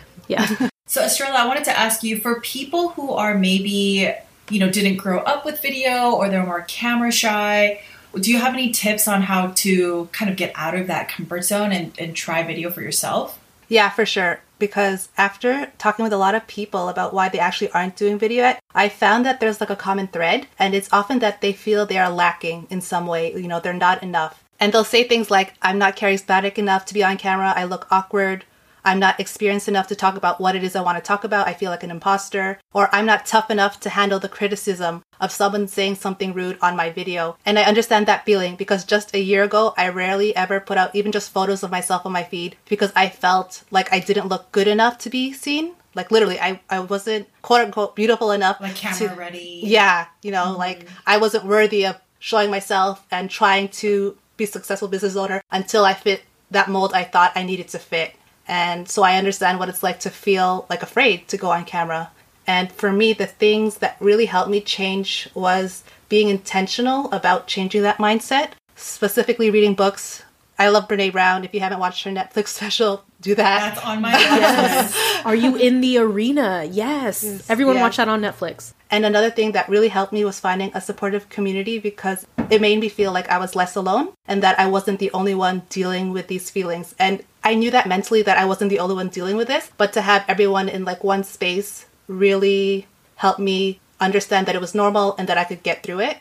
yeah. 0.28 0.68
So, 0.90 1.04
Estrella, 1.04 1.36
I 1.36 1.46
wanted 1.46 1.62
to 1.66 1.78
ask 1.78 2.02
you 2.02 2.18
for 2.18 2.40
people 2.40 2.88
who 2.88 3.12
are 3.12 3.38
maybe, 3.38 4.12
you 4.50 4.58
know, 4.58 4.68
didn't 4.68 4.96
grow 4.96 5.20
up 5.20 5.44
with 5.44 5.62
video 5.62 6.10
or 6.10 6.28
they're 6.28 6.44
more 6.44 6.62
camera 6.62 7.12
shy, 7.12 7.80
do 8.18 8.28
you 8.28 8.38
have 8.38 8.54
any 8.54 8.72
tips 8.72 9.06
on 9.06 9.22
how 9.22 9.52
to 9.52 10.08
kind 10.10 10.28
of 10.28 10.36
get 10.36 10.50
out 10.56 10.74
of 10.74 10.88
that 10.88 11.08
comfort 11.08 11.44
zone 11.44 11.70
and, 11.70 11.92
and 11.96 12.16
try 12.16 12.42
video 12.42 12.72
for 12.72 12.80
yourself? 12.80 13.38
Yeah, 13.68 13.88
for 13.90 14.04
sure. 14.04 14.40
Because 14.58 15.10
after 15.16 15.70
talking 15.78 16.02
with 16.02 16.12
a 16.12 16.16
lot 16.16 16.34
of 16.34 16.48
people 16.48 16.88
about 16.88 17.14
why 17.14 17.28
they 17.28 17.38
actually 17.38 17.70
aren't 17.70 17.94
doing 17.94 18.18
video 18.18 18.42
yet, 18.42 18.60
I 18.74 18.88
found 18.88 19.24
that 19.26 19.38
there's 19.38 19.60
like 19.60 19.70
a 19.70 19.76
common 19.76 20.08
thread, 20.08 20.48
and 20.58 20.74
it's 20.74 20.92
often 20.92 21.20
that 21.20 21.40
they 21.40 21.52
feel 21.52 21.86
they 21.86 21.98
are 21.98 22.10
lacking 22.10 22.66
in 22.68 22.80
some 22.80 23.06
way. 23.06 23.32
You 23.32 23.46
know, 23.46 23.60
they're 23.60 23.72
not 23.72 24.02
enough. 24.02 24.42
And 24.58 24.72
they'll 24.72 24.82
say 24.82 25.04
things 25.04 25.30
like, 25.30 25.54
I'm 25.62 25.78
not 25.78 25.96
charismatic 25.96 26.58
enough 26.58 26.84
to 26.86 26.94
be 26.94 27.04
on 27.04 27.16
camera, 27.16 27.52
I 27.54 27.62
look 27.62 27.86
awkward, 27.92 28.44
I'm 28.84 28.98
not 28.98 29.20
experienced 29.20 29.68
enough 29.68 29.86
to 29.88 29.94
talk 29.94 30.16
about 30.16 30.40
what 30.40 30.56
it 30.56 30.64
is 30.64 30.74
I 30.74 30.82
want 30.82 30.98
to 30.98 31.06
talk 31.06 31.24
about. 31.24 31.48
I 31.48 31.54
feel 31.54 31.70
like 31.70 31.82
an 31.82 31.90
imposter. 31.90 32.58
Or 32.72 32.88
I'm 32.92 33.06
not 33.06 33.26
tough 33.26 33.50
enough 33.50 33.80
to 33.80 33.90
handle 33.90 34.18
the 34.18 34.28
criticism 34.28 35.02
of 35.20 35.32
someone 35.32 35.68
saying 35.68 35.96
something 35.96 36.32
rude 36.32 36.58
on 36.62 36.76
my 36.76 36.90
video. 36.90 37.36
And 37.44 37.58
I 37.58 37.62
understand 37.62 38.06
that 38.06 38.24
feeling 38.24 38.56
because 38.56 38.84
just 38.84 39.14
a 39.14 39.20
year 39.20 39.42
ago, 39.44 39.74
I 39.76 39.88
rarely 39.88 40.34
ever 40.34 40.60
put 40.60 40.78
out 40.78 40.94
even 40.94 41.12
just 41.12 41.32
photos 41.32 41.62
of 41.62 41.70
myself 41.70 42.06
on 42.06 42.12
my 42.12 42.22
feed 42.22 42.56
because 42.68 42.92
I 42.96 43.08
felt 43.08 43.64
like 43.70 43.92
I 43.92 44.00
didn't 44.00 44.28
look 44.28 44.50
good 44.52 44.68
enough 44.68 44.98
to 44.98 45.10
be 45.10 45.32
seen. 45.32 45.74
Like 45.94 46.10
literally, 46.10 46.38
I, 46.38 46.60
I 46.70 46.80
wasn't 46.80 47.28
quote 47.42 47.62
unquote 47.62 47.96
beautiful 47.96 48.30
enough. 48.30 48.60
Like 48.60 48.76
camera 48.76 49.08
to, 49.08 49.14
ready. 49.14 49.60
Yeah. 49.64 50.06
You 50.22 50.30
know, 50.30 50.44
mm-hmm. 50.46 50.58
like 50.58 50.86
I 51.06 51.18
wasn't 51.18 51.44
worthy 51.44 51.86
of 51.86 52.00
showing 52.20 52.50
myself 52.50 53.04
and 53.10 53.28
trying 53.28 53.68
to 53.68 54.16
be 54.36 54.46
successful 54.46 54.88
business 54.88 55.16
owner 55.16 55.42
until 55.50 55.84
I 55.84 55.94
fit 55.94 56.22
that 56.50 56.68
mold 56.68 56.92
I 56.92 57.04
thought 57.04 57.32
I 57.34 57.42
needed 57.42 57.68
to 57.68 57.78
fit. 57.78 58.14
And 58.50 58.88
so 58.88 59.04
I 59.04 59.16
understand 59.16 59.60
what 59.60 59.68
it's 59.68 59.84
like 59.84 60.00
to 60.00 60.10
feel 60.10 60.66
like 60.68 60.82
afraid 60.82 61.28
to 61.28 61.36
go 61.36 61.52
on 61.52 61.64
camera. 61.64 62.10
And 62.48 62.72
for 62.72 62.90
me, 62.90 63.12
the 63.12 63.26
things 63.26 63.78
that 63.78 63.96
really 64.00 64.26
helped 64.26 64.50
me 64.50 64.60
change 64.60 65.28
was 65.34 65.84
being 66.08 66.28
intentional 66.28 67.08
about 67.12 67.46
changing 67.46 67.82
that 67.82 67.98
mindset, 67.98 68.50
specifically 68.74 69.52
reading 69.52 69.74
books 69.74 70.24
I 70.60 70.68
love 70.68 70.88
Brene 70.88 71.10
Brown. 71.10 71.42
If 71.42 71.54
you 71.54 71.60
haven't 71.60 71.78
watched 71.78 72.04
her 72.04 72.10
Netflix 72.10 72.48
special, 72.58 73.02
do 73.22 73.34
that. 73.34 73.74
That's 73.74 73.86
on 73.86 74.02
my 74.02 74.12
list. 74.82 74.94
Are 75.24 75.34
you 75.34 75.56
in 75.56 75.80
the 75.80 75.96
arena? 75.96 76.68
Yes. 76.70 77.48
Everyone 77.48 77.76
yeah. 77.76 77.80
watch 77.80 77.96
that 77.96 78.08
on 78.08 78.20
Netflix. 78.20 78.74
And 78.90 79.06
another 79.06 79.30
thing 79.30 79.52
that 79.52 79.70
really 79.70 79.88
helped 79.88 80.12
me 80.12 80.22
was 80.22 80.38
finding 80.38 80.70
a 80.74 80.80
supportive 80.82 81.30
community 81.30 81.78
because 81.78 82.26
it 82.50 82.60
made 82.60 82.78
me 82.78 82.90
feel 82.90 83.10
like 83.10 83.26
I 83.30 83.38
was 83.38 83.56
less 83.56 83.74
alone 83.74 84.12
and 84.26 84.42
that 84.42 84.60
I 84.60 84.66
wasn't 84.66 84.98
the 84.98 85.10
only 85.12 85.34
one 85.34 85.62
dealing 85.70 86.12
with 86.12 86.26
these 86.26 86.50
feelings. 86.50 86.94
And 86.98 87.22
I 87.42 87.54
knew 87.54 87.70
that 87.70 87.88
mentally 87.88 88.22
that 88.22 88.36
I 88.38 88.44
wasn't 88.44 88.70
the 88.70 88.78
only 88.80 88.94
one 88.94 89.08
dealing 89.08 89.36
with 89.36 89.48
this, 89.48 89.70
but 89.78 89.92
to 89.94 90.02
have 90.02 90.24
everyone 90.28 90.68
in 90.68 90.84
like 90.84 91.02
one 91.02 91.24
space 91.24 91.86
really 92.06 92.86
helped 93.16 93.40
me 93.40 93.80
understand 94.00 94.46
that 94.46 94.54
it 94.54 94.60
was 94.60 94.74
normal 94.74 95.14
and 95.18 95.28
that 95.28 95.38
I 95.38 95.44
could 95.44 95.62
get 95.62 95.82
through 95.82 96.00
it. 96.00 96.18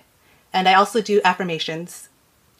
And 0.53 0.67
I 0.67 0.73
also 0.75 1.01
do 1.01 1.21
affirmations. 1.23 2.09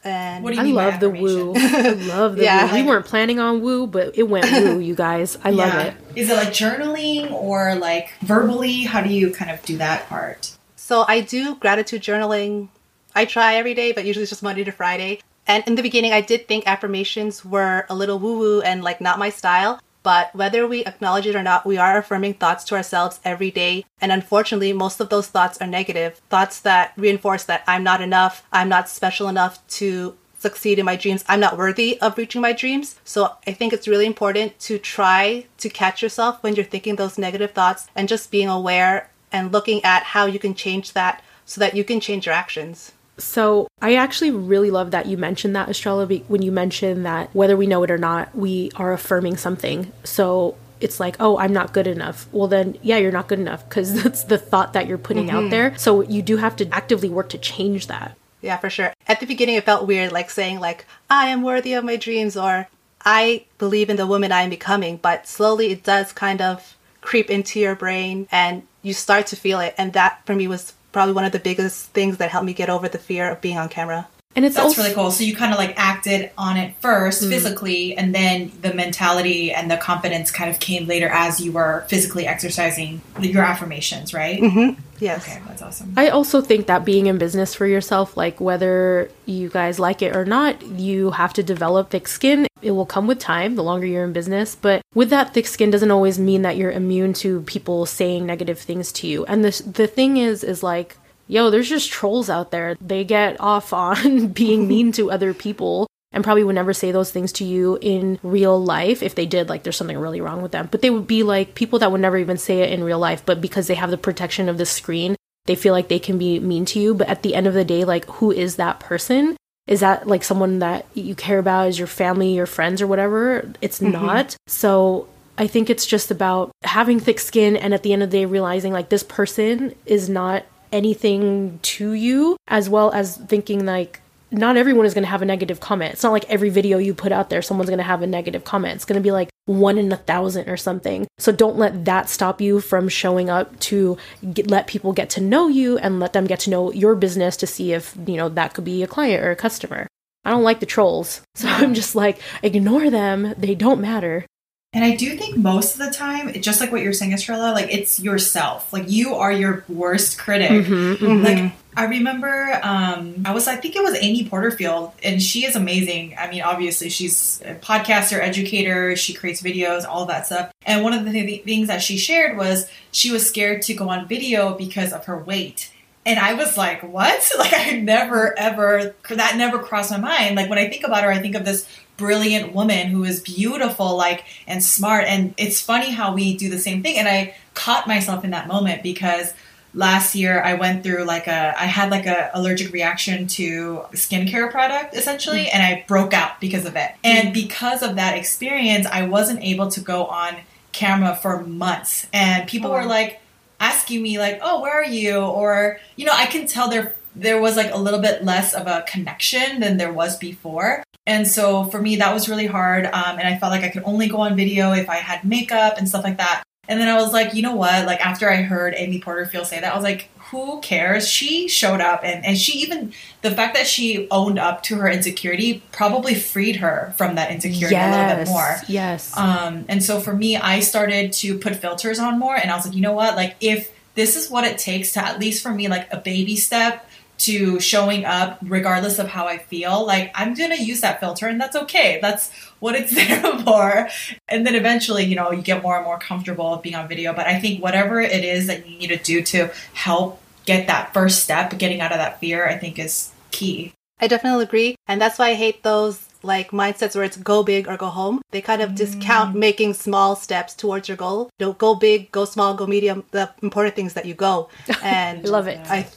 And 0.03 0.43
What 0.43 0.51
do 0.51 0.55
you 0.55 0.61
I 0.61 0.63
mean 0.65 0.75
love 0.75 0.99
the 1.01 1.09
woo. 1.09 1.53
I 1.55 1.89
love 1.89 2.35
the 2.37 2.43
Yeah. 2.49 2.71
woo. 2.71 2.73
We 2.81 2.83
weren't 2.87 3.05
planning 3.05 3.39
on 3.39 3.61
woo, 3.61 3.85
but 3.87 4.17
it 4.17 4.23
went 4.29 4.49
woo, 4.51 4.79
you 4.79 4.95
guys. 4.95 5.37
I 5.43 5.49
love 5.51 5.73
Yeah. 5.73 5.81
it. 5.87 5.93
Is 6.15 6.29
it 6.29 6.35
like 6.35 6.49
journaling 6.49 7.31
or 7.31 7.75
like 7.75 8.13
verbally? 8.21 8.83
How 8.83 9.01
do 9.01 9.09
you 9.09 9.31
kind 9.31 9.51
of 9.51 9.61
do 9.65 9.77
that 9.77 10.07
part? 10.07 10.55
So 10.75 11.03
I 11.07 11.21
do 11.21 11.55
gratitude 11.55 12.01
journaling. 12.01 12.69
I 13.15 13.25
try 13.25 13.55
every 13.55 13.73
day, 13.73 13.91
but 13.91 14.05
usually 14.05 14.23
it's 14.23 14.29
just 14.31 14.43
Monday 14.43 14.63
to 14.63 14.71
Friday. 14.71 15.19
And 15.49 15.63
in 15.65 15.73
the 15.73 15.81
beginning, 15.81 16.13
I 16.13 16.21
did 16.21 16.47
think 16.47 16.67
affirmations 16.67 17.43
were 17.43 17.87
a 17.89 17.95
little 17.95 18.19
woo 18.19 18.37
woo 18.37 18.61
and 18.61 18.83
like 18.83 19.01
not 19.01 19.17
my 19.17 19.31
style. 19.31 19.81
But 20.03 20.33
whether 20.35 20.67
we 20.67 20.85
acknowledge 20.85 21.25
it 21.25 21.35
or 21.35 21.41
not, 21.41 21.65
we 21.65 21.77
are 21.77 21.97
affirming 21.97 22.35
thoughts 22.35 22.63
to 22.65 22.75
ourselves 22.75 23.19
every 23.25 23.49
day. 23.49 23.83
And 23.99 24.11
unfortunately, 24.11 24.73
most 24.73 24.99
of 24.99 25.09
those 25.09 25.27
thoughts 25.27 25.57
are 25.59 25.67
negative 25.67 26.21
thoughts 26.29 26.59
that 26.61 26.93
reinforce 26.95 27.43
that 27.45 27.63
I'm 27.67 27.83
not 27.83 27.99
enough, 27.99 28.43
I'm 28.53 28.69
not 28.69 28.87
special 28.89 29.27
enough 29.27 29.65
to 29.79 30.15
succeed 30.37 30.77
in 30.79 30.85
my 30.85 30.95
dreams, 30.95 31.25
I'm 31.27 31.41
not 31.41 31.57
worthy 31.57 31.99
of 31.99 32.17
reaching 32.17 32.41
my 32.41 32.53
dreams. 32.53 32.97
So 33.03 33.35
I 33.45 33.51
think 33.51 33.73
it's 33.73 33.89
really 33.89 34.05
important 34.05 34.57
to 34.59 34.77
try 34.77 35.47
to 35.57 35.67
catch 35.67 36.01
yourself 36.01 36.41
when 36.43 36.55
you're 36.55 36.63
thinking 36.63 36.95
those 36.95 37.17
negative 37.17 37.51
thoughts 37.51 37.87
and 37.95 38.07
just 38.07 38.31
being 38.31 38.47
aware 38.47 39.09
and 39.31 39.51
looking 39.51 39.83
at 39.83 40.03
how 40.03 40.27
you 40.27 40.39
can 40.39 40.53
change 40.53 40.93
that 40.93 41.23
so 41.45 41.59
that 41.59 41.75
you 41.75 41.83
can 41.83 41.99
change 41.99 42.27
your 42.27 42.35
actions. 42.35 42.93
So 43.19 43.67
I 43.81 43.95
actually 43.95 44.31
really 44.31 44.71
love 44.71 44.91
that 44.91 45.05
you 45.05 45.17
mentioned 45.17 45.55
that, 45.55 45.69
Estrella, 45.69 46.05
when 46.05 46.41
you 46.41 46.51
mentioned 46.51 47.05
that 47.05 47.29
whether 47.33 47.55
we 47.55 47.67
know 47.67 47.83
it 47.83 47.91
or 47.91 47.97
not, 47.97 48.35
we 48.35 48.71
are 48.75 48.93
affirming 48.93 49.37
something. 49.37 49.91
So 50.03 50.55
it's 50.81 50.99
like, 50.99 51.17
oh, 51.19 51.37
I'm 51.37 51.53
not 51.53 51.73
good 51.73 51.87
enough. 51.87 52.27
Well, 52.31 52.47
then, 52.47 52.77
yeah, 52.81 52.97
you're 52.97 53.11
not 53.11 53.27
good 53.27 53.39
enough 53.39 53.67
because 53.67 53.93
that's 54.03 54.23
the 54.23 54.37
thought 54.37 54.73
that 54.73 54.87
you're 54.87 54.97
putting 54.97 55.29
out 55.29 55.41
mm-hmm. 55.41 55.49
there. 55.49 55.77
So 55.77 56.01
you 56.01 56.21
do 56.21 56.37
have 56.37 56.55
to 56.57 56.69
actively 56.73 57.09
work 57.09 57.29
to 57.29 57.37
change 57.37 57.87
that. 57.87 58.15
Yeah, 58.41 58.57
for 58.57 58.69
sure. 58.69 58.93
At 59.07 59.19
the 59.19 59.25
beginning, 59.25 59.55
it 59.55 59.65
felt 59.65 59.87
weird, 59.87 60.11
like 60.11 60.29
saying 60.29 60.59
like 60.59 60.85
I 61.09 61.27
am 61.27 61.41
worthy 61.41 61.73
of 61.73 61.83
my 61.83 61.97
dreams 61.97 62.37
or 62.37 62.69
I 63.03 63.45
believe 63.57 63.89
in 63.89 63.97
the 63.97 64.07
woman 64.07 64.31
I 64.31 64.43
am 64.43 64.49
becoming. 64.49 64.97
But 64.97 65.27
slowly, 65.27 65.71
it 65.71 65.83
does 65.83 66.13
kind 66.13 66.41
of 66.41 66.77
creep 67.01 67.29
into 67.29 67.59
your 67.59 67.75
brain, 67.75 68.27
and 68.31 68.63
you 68.81 68.93
start 68.93 69.27
to 69.27 69.35
feel 69.35 69.59
it. 69.59 69.73
And 69.77 69.93
that, 69.93 70.25
for 70.25 70.35
me, 70.35 70.47
was 70.47 70.73
probably 70.91 71.13
one 71.13 71.25
of 71.25 71.31
the 71.31 71.39
biggest 71.39 71.91
things 71.91 72.17
that 72.17 72.29
helped 72.29 72.45
me 72.45 72.53
get 72.53 72.69
over 72.69 72.87
the 72.87 72.97
fear 72.97 73.29
of 73.29 73.41
being 73.41 73.57
on 73.57 73.69
camera. 73.69 74.07
And 74.35 74.45
it's 74.45 74.55
That's 74.55 74.65
also 74.65 74.83
really 74.83 74.93
cool. 74.93 75.09
So 75.11 75.23
you 75.23 75.35
kind 75.35 75.51
of 75.51 75.57
like 75.57 75.73
acted 75.75 76.29
on 76.37 76.55
it 76.55 76.75
1st 76.81 77.23
Mm. 77.23 77.29
physically, 77.29 77.97
and 77.97 78.13
then 78.13 78.51
the 78.61 78.73
mentality 78.73 79.51
and 79.51 79.71
the 79.71 79.77
confidence 79.77 80.29
kind 80.29 80.51
of 80.51 80.59
came 80.59 80.85
later 80.85 81.09
as 81.09 81.41
you 81.41 81.51
were 81.51 81.83
physically 81.87 82.27
exercising 82.27 83.01
your 83.19 83.43
affirmations, 83.43 84.13
right? 84.13 84.39
Mm-hmm. 84.39 84.79
Yes. 84.99 85.27
Okay, 85.27 85.41
that's 85.47 85.61
awesome. 85.63 85.93
I 85.97 86.09
also 86.09 86.41
think 86.41 86.67
that 86.67 86.85
being 86.85 87.07
in 87.07 87.17
business 87.17 87.55
for 87.55 87.65
yourself, 87.65 88.15
like 88.15 88.39
whether 88.39 89.09
you 89.25 89.49
guys 89.49 89.79
like 89.79 90.01
it 90.03 90.15
or 90.15 90.25
not, 90.25 90.61
you 90.61 91.11
have 91.11 91.33
to 91.33 91.43
develop 91.43 91.89
thick 91.89 92.07
skin. 92.07 92.45
It 92.61 92.71
will 92.71 92.85
come 92.85 93.07
with 93.07 93.17
time 93.19 93.55
the 93.55 93.63
longer 93.63 93.87
you're 93.87 94.03
in 94.03 94.13
business. 94.13 94.55
But 94.55 94.83
with 94.93 95.09
that 95.09 95.33
thick 95.33 95.47
skin 95.47 95.71
doesn't 95.71 95.89
always 95.91 96.19
mean 96.19 96.43
that 96.43 96.55
you're 96.55 96.71
immune 96.71 97.13
to 97.13 97.41
people 97.41 97.85
saying 97.87 98.25
negative 98.25 98.59
things 98.59 98.91
to 98.93 99.07
you. 99.07 99.25
And 99.25 99.43
the, 99.43 99.63
the 99.65 99.87
thing 99.87 100.17
is, 100.17 100.43
is 100.43 100.61
like, 100.61 100.97
yo, 101.29 101.49
there's 101.49 101.69
just 101.69 101.89
trolls 101.89 102.29
out 102.29 102.51
there. 102.51 102.75
They 102.81 103.05
get 103.05 103.39
off 103.39 103.71
on 103.73 104.27
being 104.27 104.67
mean 104.67 104.91
to 104.93 105.11
other 105.11 105.33
people 105.33 105.87
and 106.11 106.23
probably 106.23 106.43
would 106.43 106.55
never 106.55 106.73
say 106.73 106.91
those 106.91 107.11
things 107.11 107.31
to 107.33 107.45
you 107.45 107.77
in 107.81 108.19
real 108.23 108.61
life. 108.61 109.03
If 109.03 109.15
they 109.15 109.27
did, 109.27 109.47
like 109.47 109.63
there's 109.63 109.77
something 109.77 109.97
really 109.97 110.21
wrong 110.21 110.41
with 110.41 110.51
them. 110.51 110.67
But 110.69 110.81
they 110.81 110.89
would 110.89 111.07
be 111.07 111.23
like 111.23 111.55
people 111.55 111.79
that 111.79 111.91
would 111.91 112.01
never 112.01 112.17
even 112.17 112.37
say 112.37 112.61
it 112.61 112.73
in 112.73 112.83
real 112.83 112.99
life, 112.99 113.23
but 113.25 113.39
because 113.39 113.67
they 113.67 113.75
have 113.75 113.91
the 113.91 113.97
protection 113.97 114.49
of 114.49 114.57
the 114.57 114.65
screen, 114.65 115.15
they 115.45 115.55
feel 115.55 115.73
like 115.73 115.87
they 115.87 115.99
can 115.99 116.17
be 116.17 116.39
mean 116.39 116.65
to 116.65 116.79
you. 116.79 116.93
But 116.95 117.07
at 117.09 117.21
the 117.21 117.35
end 117.35 117.47
of 117.47 117.53
the 117.53 117.63
day, 117.63 117.85
like 117.85 118.05
who 118.05 118.31
is 118.31 118.55
that 118.55 118.79
person? 118.79 119.37
Is 119.67 119.81
that 119.81 120.07
like 120.07 120.23
someone 120.23 120.59
that 120.59 120.87
you 120.95 121.13
care 121.13 121.37
about? 121.37 121.67
Is 121.67 121.77
your 121.77 121.87
family, 121.87 122.33
your 122.33 122.47
friends, 122.47 122.81
or 122.81 122.87
whatever? 122.87 123.51
It's 123.61 123.79
mm-hmm. 123.79 123.91
not. 123.91 124.35
So 124.47 125.07
I 125.37 125.45
think 125.45 125.69
it's 125.69 125.85
just 125.85 126.09
about 126.09 126.51
having 126.63 126.99
thick 126.99 127.19
skin 127.19 127.55
and 127.55 127.71
at 127.73 127.83
the 127.83 127.93
end 127.93 128.01
of 128.01 128.09
the 128.09 128.17
day 128.17 128.25
realizing 128.25 128.73
like 128.73 128.89
this 128.89 129.03
person 129.03 129.75
is 129.85 130.09
not 130.09 130.43
anything 130.71 131.59
to 131.61 131.93
you, 131.93 132.37
as 132.47 132.69
well 132.69 132.91
as 132.91 133.17
thinking 133.17 133.65
like 133.65 134.01
not 134.31 134.57
everyone 134.57 134.85
is 134.85 134.93
going 134.93 135.03
to 135.03 135.09
have 135.09 135.21
a 135.21 135.25
negative 135.25 135.59
comment. 135.59 135.93
It's 135.93 136.03
not 136.03 136.11
like 136.11 136.29
every 136.29 136.49
video 136.49 136.77
you 136.77 136.93
put 136.93 137.11
out 137.11 137.29
there, 137.29 137.41
someone's 137.41 137.69
going 137.69 137.79
to 137.79 137.83
have 137.83 138.01
a 138.01 138.07
negative 138.07 138.43
comment. 138.43 138.75
It's 138.75 138.85
going 138.85 139.01
to 139.01 139.03
be 139.03 139.11
like 139.11 139.29
one 139.45 139.77
in 139.77 139.91
a 139.91 139.97
thousand 139.97 140.47
or 140.49 140.57
something. 140.57 141.07
So 141.17 141.31
don't 141.31 141.57
let 141.57 141.85
that 141.85 142.09
stop 142.09 142.39
you 142.39 142.59
from 142.59 142.89
showing 142.89 143.29
up 143.29 143.59
to 143.61 143.97
get, 144.33 144.49
let 144.49 144.67
people 144.67 144.93
get 144.93 145.09
to 145.11 145.21
know 145.21 145.47
you 145.47 145.77
and 145.79 145.99
let 145.99 146.13
them 146.13 146.27
get 146.27 146.41
to 146.41 146.49
know 146.49 146.71
your 146.71 146.95
business 146.95 147.35
to 147.37 147.47
see 147.47 147.73
if, 147.73 147.95
you 148.05 148.17
know, 148.17 148.29
that 148.29 148.53
could 148.53 148.65
be 148.65 148.83
a 148.83 148.87
client 148.87 149.23
or 149.23 149.31
a 149.31 149.35
customer. 149.35 149.87
I 150.23 150.31
don't 150.31 150.43
like 150.43 150.59
the 150.59 150.65
trolls. 150.65 151.21
So 151.35 151.47
I'm 151.47 151.73
just 151.73 151.95
like, 151.95 152.19
ignore 152.43 152.89
them. 152.89 153.33
They 153.37 153.55
don't 153.55 153.79
matter. 153.79 154.25
And 154.71 154.83
I 154.83 154.95
do 154.95 155.17
think 155.17 155.35
most 155.35 155.73
of 155.73 155.79
the 155.79 155.91
time, 155.91 156.31
just 156.41 156.61
like 156.61 156.71
what 156.71 156.81
you're 156.83 156.93
saying, 156.93 157.13
Estrella, 157.13 157.53
like 157.53 157.73
it's 157.73 157.99
yourself. 157.99 158.71
Like 158.71 158.89
you 158.89 159.15
are 159.15 159.31
your 159.31 159.63
worst 159.67 160.19
critic. 160.19 160.51
Mm-hmm, 160.51 161.23
Like 161.23 161.53
I 161.75 161.85
remember, 161.85 162.59
um, 162.61 163.23
I 163.25 163.33
was, 163.33 163.47
I 163.47 163.55
think 163.55 163.75
it 163.75 163.81
was 163.81 163.95
Amy 163.99 164.27
Porterfield, 164.29 164.91
and 165.01 165.21
she 165.21 165.45
is 165.45 165.55
amazing. 165.55 166.15
I 166.19 166.29
mean, 166.29 166.43
obviously, 166.43 166.89
she's 166.89 167.41
a 167.45 167.55
podcaster, 167.55 168.19
educator, 168.19 168.95
she 168.95 169.13
creates 169.13 169.41
videos, 169.41 169.85
all 169.87 170.05
that 170.05 170.27
stuff. 170.27 170.51
And 170.65 170.83
one 170.83 170.93
of 170.93 171.03
the 171.05 171.11
th- 171.11 171.45
things 171.45 171.67
that 171.67 171.81
she 171.81 171.97
shared 171.97 172.37
was 172.37 172.69
she 172.91 173.11
was 173.11 173.27
scared 173.27 173.63
to 173.63 173.73
go 173.73 173.89
on 173.89 174.07
video 174.07 174.53
because 174.55 174.93
of 174.93 175.05
her 175.05 175.17
weight. 175.17 175.73
And 176.05 176.19
I 176.19 176.33
was 176.33 176.57
like, 176.57 176.81
what? 176.83 177.31
Like, 177.39 177.53
I 177.55 177.79
never, 177.79 178.37
ever, 178.37 178.95
that 179.09 179.35
never 179.37 179.59
crossed 179.59 179.91
my 179.91 179.97
mind. 179.97 180.35
Like, 180.35 180.49
when 180.49 180.59
I 180.59 180.67
think 180.69 180.83
about 180.83 181.03
her, 181.03 181.11
I 181.11 181.19
think 181.19 181.35
of 181.35 181.45
this 181.45 181.67
brilliant 181.99 182.53
woman 182.53 182.87
who 182.87 183.03
is 183.03 183.19
beautiful, 183.19 183.95
like, 183.95 184.23
and 184.47 184.63
smart. 184.63 185.05
And 185.05 185.35
it's 185.37 185.61
funny 185.61 185.91
how 185.91 186.13
we 186.15 186.35
do 186.35 186.49
the 186.49 186.57
same 186.57 186.81
thing. 186.81 186.97
And 186.97 187.07
I 187.07 187.35
caught 187.53 187.87
myself 187.87 188.23
in 188.23 188.31
that 188.31 188.47
moment 188.47 188.81
because 188.81 189.33
last 189.73 190.15
year 190.15 190.41
I 190.41 190.55
went 190.55 190.83
through 190.83 191.03
like 191.03 191.27
a, 191.27 191.53
I 191.55 191.65
had 191.65 191.91
like 191.91 192.07
a 192.07 192.31
allergic 192.33 192.73
reaction 192.73 193.27
to 193.27 193.83
skincare 193.91 194.49
product 194.49 194.95
essentially, 194.95 195.43
mm. 195.45 195.49
and 195.53 195.61
I 195.61 195.85
broke 195.87 196.13
out 196.13 196.41
because 196.41 196.65
of 196.65 196.75
it. 196.75 196.91
And 197.03 197.29
mm. 197.29 197.33
because 197.33 197.83
of 197.83 197.97
that 197.97 198.17
experience, 198.17 198.87
I 198.87 199.03
wasn't 199.03 199.43
able 199.43 199.69
to 199.71 199.81
go 199.81 200.05
on 200.05 200.37
camera 200.71 201.15
for 201.15 201.43
months. 201.43 202.07
And 202.13 202.47
people 202.47 202.71
were 202.71 202.81
oh. 202.81 202.87
like, 202.87 203.21
asking 203.59 204.01
me 204.01 204.17
like, 204.17 204.39
"Oh, 204.41 204.61
where 204.61 204.73
are 204.73 204.85
you?" 204.85 205.17
Or 205.19 205.79
you 205.95 206.05
know, 206.05 206.13
I 206.13 206.25
can 206.27 206.47
tell 206.47 206.69
there 206.69 206.95
there 207.19 207.41
was 207.41 207.55
like 207.55 207.71
a 207.73 207.77
little 207.77 207.99
bit 207.99 208.23
less 208.23 208.53
of 208.53 208.67
a 208.67 208.83
connection 208.87 209.59
than 209.59 209.77
there 209.77 209.93
was 209.93 210.17
before. 210.17 210.83
And 211.05 211.27
so 211.27 211.65
for 211.65 211.81
me, 211.81 211.97
that 211.97 212.13
was 212.13 212.29
really 212.29 212.47
hard. 212.47 212.85
Um, 212.85 213.17
and 213.19 213.27
I 213.27 213.37
felt 213.37 213.51
like 213.51 213.63
I 213.63 213.69
could 213.69 213.83
only 213.83 214.07
go 214.07 214.17
on 214.17 214.35
video 214.35 214.71
if 214.73 214.89
I 214.89 214.97
had 214.97 215.23
makeup 215.23 215.77
and 215.77 215.87
stuff 215.87 216.03
like 216.03 216.17
that. 216.17 216.43
And 216.67 216.79
then 216.79 216.87
I 216.87 217.01
was 217.01 217.13
like, 217.13 217.33
you 217.33 217.41
know 217.41 217.55
what? 217.55 217.87
Like 217.87 217.99
after 218.05 218.29
I 218.29 218.43
heard 218.43 218.75
Amy 218.77 219.01
Porterfield 219.01 219.47
say 219.47 219.59
that, 219.59 219.73
I 219.73 219.75
was 219.75 219.83
like, 219.83 220.09
who 220.29 220.61
cares? 220.61 221.07
She 221.07 221.47
showed 221.47 221.81
up 221.81 222.01
and, 222.03 222.23
and 222.23 222.37
she 222.37 222.59
even 222.59 222.93
the 223.23 223.31
fact 223.31 223.55
that 223.55 223.65
she 223.65 224.07
owned 224.11 224.37
up 224.37 224.61
to 224.63 224.75
her 224.75 224.87
insecurity 224.87 225.63
probably 225.71 226.13
freed 226.13 226.57
her 226.57 226.93
from 226.95 227.15
that 227.15 227.31
insecurity 227.31 227.75
a 227.75 227.89
little 227.89 228.15
bit 228.17 228.27
more. 228.27 228.57
Yes. 228.67 229.17
Um, 229.17 229.65
and 229.67 229.83
so 229.83 229.99
for 229.99 230.13
me, 230.13 230.37
I 230.37 230.59
started 230.59 231.11
to 231.13 231.39
put 231.39 231.55
filters 231.55 231.97
on 231.97 232.19
more, 232.19 232.35
and 232.35 232.51
I 232.51 232.55
was 232.55 232.67
like, 232.67 232.75
you 232.75 232.81
know 232.81 232.93
what? 232.93 233.15
Like, 233.15 233.35
if 233.41 233.71
this 233.95 234.15
is 234.15 234.29
what 234.29 234.43
it 234.43 234.59
takes 234.59 234.93
to, 234.93 235.03
at 235.03 235.19
least 235.19 235.41
for 235.41 235.51
me, 235.51 235.67
like 235.67 235.91
a 235.91 235.97
baby 235.97 236.35
step 236.35 236.87
to 237.19 237.59
showing 237.59 238.05
up, 238.05 238.39
regardless 238.41 238.99
of 238.99 239.07
how 239.07 239.27
I 239.27 239.37
feel, 239.37 239.85
like 239.85 240.11
I'm 240.15 240.33
gonna 240.33 240.55
use 240.55 240.81
that 240.81 240.99
filter, 240.99 241.27
and 241.27 241.39
that's 241.39 241.55
okay. 241.55 241.99
That's 242.01 242.31
what 242.59 242.75
it's 242.75 242.93
there 242.95 243.39
for. 243.39 243.89
And 244.27 244.45
then 244.45 244.55
eventually, 244.55 245.05
you 245.05 245.15
know, 245.15 245.31
you 245.31 245.41
get 245.41 245.61
more 245.61 245.75
and 245.75 245.85
more 245.85 245.99
comfortable 245.99 246.57
being 246.57 246.75
on 246.75 246.87
video. 246.87 247.13
But 247.13 247.27
I 247.27 247.39
think 247.39 247.61
whatever 247.61 247.99
it 248.01 248.23
is 248.23 248.47
that 248.47 248.67
you 248.67 248.77
need 248.77 248.87
to 248.87 248.97
do 248.97 249.21
to 249.23 249.51
help 249.73 250.21
get 250.45 250.67
that 250.67 250.93
first 250.93 251.23
step, 251.23 251.57
getting 251.57 251.81
out 251.81 251.91
of 251.91 251.97
that 251.97 252.19
fear, 252.19 252.47
I 252.47 252.57
think 252.57 252.79
is 252.79 253.11
key. 253.31 253.73
I 253.99 254.07
definitely 254.07 254.43
agree. 254.43 254.75
And 254.87 255.01
that's 255.01 255.19
why 255.19 255.29
I 255.29 255.33
hate 255.33 255.63
those 255.63 256.05
like 256.21 256.51
mindsets 256.51 256.95
where 256.95 257.03
it's 257.03 257.17
go 257.17 257.43
big 257.43 257.67
or 257.67 257.77
go 257.77 257.87
home. 257.87 258.21
They 258.31 258.41
kind 258.41 258.61
of 258.61 258.75
discount 258.75 259.35
mm. 259.35 259.39
making 259.39 259.73
small 259.73 260.15
steps 260.15 260.53
towards 260.53 260.87
your 260.87 260.97
goal. 260.97 261.29
Don't 261.37 261.57
go 261.57 261.75
big, 261.75 262.11
go 262.11 262.25
small, 262.25 262.53
go 262.55 262.67
medium. 262.67 263.03
The 263.11 263.29
important 263.41 263.75
things 263.75 263.93
that 263.93 264.05
you 264.05 264.13
go. 264.13 264.49
And 264.83 265.27
love 265.27 265.47
it. 265.47 265.59
I, 265.69 265.87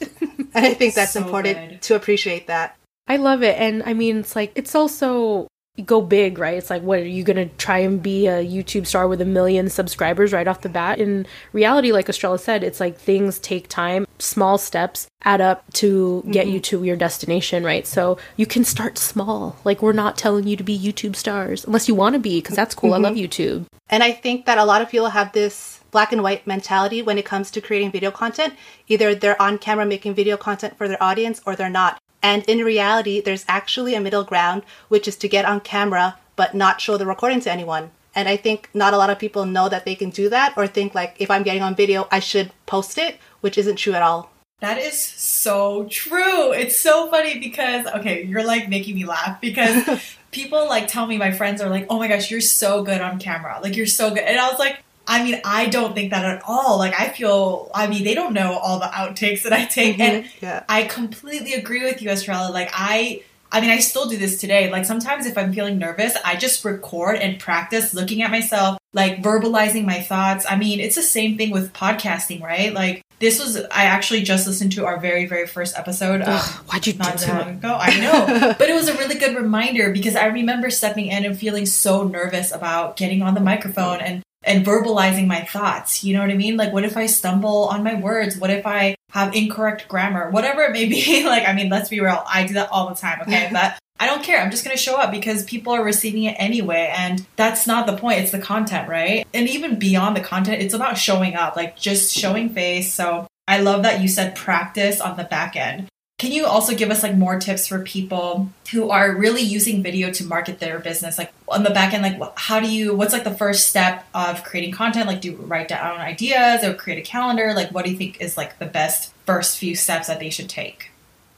and 0.53 0.65
I 0.65 0.73
think 0.73 0.95
that's 0.95 1.13
So 1.13 1.23
important 1.23 1.69
good. 1.69 1.81
to 1.83 1.95
appreciate 1.95 2.47
that. 2.47 2.77
I 3.07 3.17
love 3.17 3.43
it. 3.43 3.59
And 3.59 3.83
I 3.85 3.93
mean, 3.93 4.19
it's 4.19 4.35
like, 4.35 4.51
it's 4.55 4.75
also 4.75 5.47
go 5.85 6.01
big, 6.01 6.37
right? 6.37 6.55
It's 6.55 6.69
like, 6.69 6.83
what 6.83 6.99
are 6.99 7.07
you 7.07 7.23
going 7.23 7.37
to 7.37 7.55
try 7.55 7.79
and 7.79 8.01
be 8.01 8.27
a 8.27 8.45
YouTube 8.45 8.85
star 8.85 9.07
with 9.07 9.19
a 9.21 9.25
million 9.25 9.69
subscribers 9.69 10.31
right 10.31 10.47
off 10.47 10.61
the 10.61 10.69
bat? 10.69 10.99
In 10.99 11.25
reality, 11.51 11.91
like 11.91 12.07
Estrella 12.07 12.37
said, 12.37 12.63
it's 12.63 12.79
like 12.79 12.97
things 12.97 13.39
take 13.39 13.67
time, 13.67 14.05
small 14.19 14.57
steps 14.59 15.07
add 15.23 15.41
up 15.41 15.63
to 15.73 16.23
get 16.29 16.45
mm-hmm. 16.45 16.53
you 16.53 16.59
to 16.59 16.83
your 16.83 16.95
destination, 16.95 17.63
right? 17.63 17.87
So 17.87 18.19
you 18.37 18.45
can 18.45 18.63
start 18.63 18.97
small. 18.99 19.57
Like, 19.63 19.81
we're 19.81 19.93
not 19.93 20.17
telling 20.17 20.47
you 20.47 20.55
to 20.55 20.63
be 20.63 20.77
YouTube 20.77 21.15
stars 21.15 21.65
unless 21.65 21.87
you 21.87 21.95
want 21.95 22.13
to 22.13 22.19
be, 22.19 22.39
because 22.39 22.55
that's 22.55 22.75
cool. 22.75 22.91
Mm-hmm. 22.91 23.05
I 23.05 23.09
love 23.09 23.17
YouTube. 23.17 23.65
And 23.89 24.03
I 24.03 24.11
think 24.11 24.45
that 24.45 24.59
a 24.59 24.65
lot 24.65 24.81
of 24.81 24.89
people 24.89 25.09
have 25.09 25.33
this 25.33 25.79
black 25.93 26.11
and 26.11 26.21
white 26.21 26.45
mentality 26.45 27.01
when 27.01 27.17
it 27.17 27.23
comes 27.23 27.49
to 27.51 27.61
creating 27.61 27.91
video 27.91 28.11
content. 28.11 28.55
Either 28.89 29.15
they're 29.15 29.41
on 29.41 29.57
camera 29.57 29.85
making 29.85 30.13
video 30.13 30.35
content 30.35 30.77
for 30.77 30.89
their 30.89 31.01
audience 31.01 31.39
or 31.45 31.55
they're 31.55 31.69
not. 31.69 32.01
And 32.21 32.43
in 32.45 32.65
reality, 32.65 33.21
there's 33.21 33.45
actually 33.47 33.95
a 33.95 34.01
middle 34.01 34.25
ground, 34.25 34.63
which 34.89 35.07
is 35.07 35.15
to 35.17 35.29
get 35.29 35.45
on 35.45 35.61
camera 35.61 36.17
but 36.35 36.55
not 36.55 36.81
show 36.81 36.97
the 36.97 37.05
recording 37.05 37.39
to 37.41 37.51
anyone. 37.51 37.91
And 38.15 38.27
I 38.27 38.37
think 38.37 38.69
not 38.73 38.93
a 38.93 38.97
lot 38.97 39.09
of 39.09 39.19
people 39.19 39.45
know 39.45 39.69
that 39.69 39.85
they 39.85 39.95
can 39.95 40.09
do 40.09 40.29
that 40.29 40.53
or 40.57 40.67
think 40.67 40.93
like 40.93 41.15
if 41.19 41.31
I'm 41.31 41.43
getting 41.43 41.63
on 41.63 41.75
video, 41.75 42.07
I 42.11 42.19
should 42.19 42.51
post 42.65 42.97
it, 42.97 43.17
which 43.41 43.57
isn't 43.57 43.77
true 43.77 43.93
at 43.93 44.01
all. 44.01 44.31
That 44.59 44.77
is 44.77 44.97
so 44.97 45.87
true. 45.89 46.53
It's 46.53 46.77
so 46.77 47.09
funny 47.09 47.39
because 47.39 47.85
okay, 47.87 48.23
you're 48.23 48.45
like 48.45 48.69
making 48.69 48.95
me 48.95 49.05
laugh 49.05 49.41
because 49.41 49.99
people 50.31 50.67
like 50.67 50.87
tell 50.87 51.05
me 51.05 51.17
my 51.17 51.31
friends 51.31 51.61
are 51.61 51.69
like, 51.69 51.87
"Oh 51.89 51.99
my 51.99 52.07
gosh, 52.07 52.31
you're 52.31 52.39
so 52.39 52.83
good 52.83 53.01
on 53.01 53.19
camera. 53.19 53.59
Like 53.61 53.75
you're 53.75 53.85
so 53.85 54.09
good." 54.09 54.23
And 54.23 54.39
I 54.39 54.49
was 54.49 54.59
like, 54.59 54.82
I 55.07 55.23
mean, 55.23 55.41
I 55.43 55.67
don't 55.67 55.93
think 55.93 56.11
that 56.11 56.25
at 56.25 56.43
all. 56.47 56.77
Like, 56.77 56.99
I 56.99 57.09
feel, 57.09 57.69
I 57.73 57.87
mean, 57.87 58.03
they 58.03 58.15
don't 58.15 58.33
know 58.33 58.53
all 58.53 58.79
the 58.79 58.85
outtakes 58.85 59.43
that 59.43 59.53
I 59.53 59.65
take. 59.65 59.97
Mm-hmm. 59.97 60.01
And 60.01 60.31
yeah. 60.41 60.63
I 60.69 60.83
completely 60.83 61.53
agree 61.53 61.83
with 61.83 62.01
you, 62.01 62.09
Estrella. 62.09 62.51
Like, 62.51 62.69
I, 62.73 63.21
I 63.51 63.59
mean, 63.61 63.69
I 63.69 63.79
still 63.79 64.07
do 64.07 64.17
this 64.17 64.39
today. 64.39 64.71
Like, 64.71 64.85
sometimes 64.85 65.25
if 65.25 65.37
I'm 65.37 65.53
feeling 65.53 65.77
nervous, 65.77 66.15
I 66.23 66.37
just 66.37 66.63
record 66.63 67.17
and 67.17 67.37
practice 67.37 67.93
looking 67.93 68.21
at 68.21 68.31
myself, 68.31 68.77
like 68.93 69.21
verbalizing 69.21 69.85
my 69.85 69.99
thoughts. 69.99 70.45
I 70.49 70.55
mean, 70.55 70.79
it's 70.79 70.95
the 70.95 71.03
same 71.03 71.37
thing 71.37 71.51
with 71.51 71.73
podcasting, 71.73 72.41
right? 72.41 72.73
Like, 72.73 73.01
this 73.19 73.39
was, 73.41 73.57
I 73.57 73.85
actually 73.85 74.23
just 74.23 74.47
listened 74.47 74.71
to 74.73 74.85
our 74.85 74.99
very, 74.99 75.25
very 75.25 75.47
first 75.47 75.77
episode. 75.77 76.21
Um, 76.21 76.39
Why'd 76.39 76.87
you 76.87 76.93
not 76.93 77.17
do 77.17 77.25
too 77.25 77.31
long 77.31 77.49
ago. 77.51 77.77
I 77.79 77.99
know. 77.99 78.55
but 78.57 78.69
it 78.69 78.73
was 78.73 78.87
a 78.87 78.97
really 78.97 79.15
good 79.15 79.35
reminder 79.35 79.91
because 79.91 80.15
I 80.15 80.27
remember 80.27 80.69
stepping 80.69 81.07
in 81.07 81.25
and 81.25 81.37
feeling 81.37 81.65
so 81.65 82.03
nervous 82.03 82.53
about 82.53 82.95
getting 82.95 83.21
on 83.21 83.33
the 83.33 83.39
microphone 83.41 83.99
and 83.99 84.23
and 84.43 84.65
verbalizing 84.65 85.27
my 85.27 85.41
thoughts. 85.41 86.03
You 86.03 86.13
know 86.13 86.21
what 86.21 86.29
I 86.29 86.35
mean? 86.35 86.57
Like, 86.57 86.73
what 86.73 86.83
if 86.83 86.97
I 86.97 87.05
stumble 87.05 87.65
on 87.65 87.83
my 87.83 87.95
words? 87.95 88.37
What 88.37 88.49
if 88.49 88.65
I 88.65 88.95
have 89.11 89.35
incorrect 89.35 89.87
grammar? 89.87 90.29
Whatever 90.29 90.61
it 90.63 90.71
may 90.71 90.85
be. 90.85 91.23
like, 91.25 91.47
I 91.47 91.53
mean, 91.53 91.69
let's 91.69 91.89
be 91.89 91.99
real. 91.99 92.23
I 92.27 92.45
do 92.45 92.55
that 92.55 92.69
all 92.71 92.89
the 92.89 92.95
time. 92.95 93.21
Okay. 93.21 93.49
but 93.53 93.77
I 93.99 94.07
don't 94.07 94.23
care. 94.23 94.41
I'm 94.41 94.51
just 94.51 94.65
going 94.65 94.75
to 94.75 94.81
show 94.81 94.97
up 94.97 95.11
because 95.11 95.43
people 95.43 95.73
are 95.73 95.83
receiving 95.83 96.23
it 96.23 96.35
anyway. 96.37 96.93
And 96.95 97.25
that's 97.35 97.67
not 97.67 97.87
the 97.87 97.95
point. 97.95 98.19
It's 98.19 98.31
the 98.31 98.39
content, 98.39 98.89
right? 98.89 99.25
And 99.33 99.47
even 99.47 99.79
beyond 99.79 100.17
the 100.17 100.21
content, 100.21 100.61
it's 100.61 100.73
about 100.73 100.97
showing 100.97 101.35
up, 101.35 101.55
like 101.55 101.77
just 101.77 102.13
showing 102.13 102.49
face. 102.49 102.93
So 102.93 103.27
I 103.47 103.61
love 103.61 103.83
that 103.83 104.01
you 104.01 104.07
said 104.07 104.35
practice 104.35 104.99
on 104.99 105.15
the 105.15 105.23
back 105.23 105.55
end. 105.55 105.87
Can 106.23 106.31
you 106.31 106.45
also 106.45 106.73
give 106.73 106.89
us 106.89 107.03
like 107.03 107.17
more 107.17 107.37
tips 107.37 107.67
for 107.67 107.79
people 107.79 108.49
who 108.71 108.89
are 108.91 109.13
really 109.13 109.41
using 109.41 109.83
video 109.83 110.09
to 110.13 110.23
market 110.23 110.59
their 110.59 110.79
business? 110.79 111.17
Like 111.17 111.33
on 111.49 111.63
the 111.63 111.69
back 111.69 111.93
end, 111.93 112.01
like 112.01 112.39
how 112.39 112.61
do 112.61 112.73
you, 112.73 112.95
what's 112.95 113.11
like 113.11 113.25
the 113.25 113.35
first 113.35 113.67
step 113.67 114.05
of 114.13 114.41
creating 114.45 114.71
content? 114.71 115.07
Like 115.07 115.19
do 115.19 115.31
you 115.31 115.35
write 115.35 115.67
down 115.67 115.99
ideas 115.99 116.63
or 116.63 116.75
create 116.75 116.97
a 116.97 117.01
calendar? 117.01 117.53
Like 117.53 117.71
what 117.71 117.83
do 117.83 117.91
you 117.91 117.97
think 117.97 118.21
is 118.21 118.37
like 118.37 118.57
the 118.57 118.65
best 118.65 119.13
first 119.25 119.57
few 119.57 119.75
steps 119.75 120.07
that 120.07 120.21
they 120.21 120.29
should 120.29 120.47
take? 120.47 120.91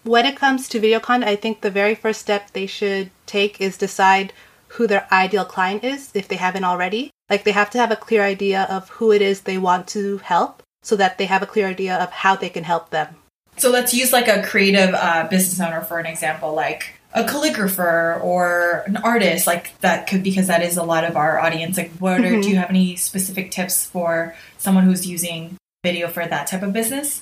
When 0.04 0.24
it 0.24 0.36
comes 0.36 0.70
to 0.70 0.80
video 0.80 1.00
content, 1.00 1.32
I 1.32 1.36
think 1.36 1.62
the 1.62 1.72
very 1.72 1.96
first 1.96 2.22
step 2.22 2.51
they 2.51 2.68
should 2.68 3.10
take 3.25 3.60
is 3.60 3.77
decide 3.77 4.34
who 4.68 4.86
their 4.86 5.08
ideal 5.12 5.46
client 5.46 5.84
is 5.84 6.12
if 6.13 6.27
they 6.27 6.36
haven't 6.36 6.63
already. 6.63 7.10
Like 7.27 7.44
they 7.44 7.54
have 7.54 7.72
to 7.72 7.80
have 7.80 7.89
a 7.89 7.96
clear 7.96 8.22
idea 8.22 8.68
of 8.70 8.89
who 8.89 9.12
it 9.12 9.24
is 9.24 9.42
they 9.42 9.58
want 9.58 9.88
to 9.88 10.20
help 10.20 10.62
so 10.84 10.96
that 10.96 11.18
they 11.18 11.25
have 11.25 11.42
a 11.42 11.48
clear 11.48 11.65
idea 11.65 11.98
of 11.98 12.12
how 12.12 12.36
they 12.36 12.50
can 12.50 12.65
help 12.65 12.92
them. 12.92 13.15
So 13.58 13.70
let's 13.70 13.94
use 13.94 14.12
like 14.12 14.28
a 14.28 14.44
creative 14.44 14.94
uh, 14.94 15.28
business 15.30 15.60
owner 15.60 15.82
for 15.82 16.00
an 16.00 16.06
example, 16.06 16.54
like 16.54 16.96
a 17.14 17.24
calligrapher 17.24 18.22
or 18.22 18.84
an 18.88 18.98
artist, 18.98 19.48
like 19.48 19.79
that 19.79 20.08
could 20.08 20.22
because 20.22 20.48
that 20.48 20.62
is 20.62 20.75
a 20.75 20.84
lot 20.84 21.06
of 21.06 21.16
our 21.16 21.40
audience. 21.40 21.77
Like, 21.77 21.92
what 21.94 22.20
mm-hmm. 22.20 22.42
do 22.42 22.50
you 22.50 22.58
have 22.58 22.70
any 22.70 22.98
specific 22.98 23.51
tips 23.51 23.86
for 23.86 24.36
someone 24.58 24.84
who's 24.84 25.08
using 25.08 25.58
video 25.84 26.10
for 26.10 26.25
that 26.27 26.48
type 26.48 26.62
of 26.62 26.74
business? 26.74 27.22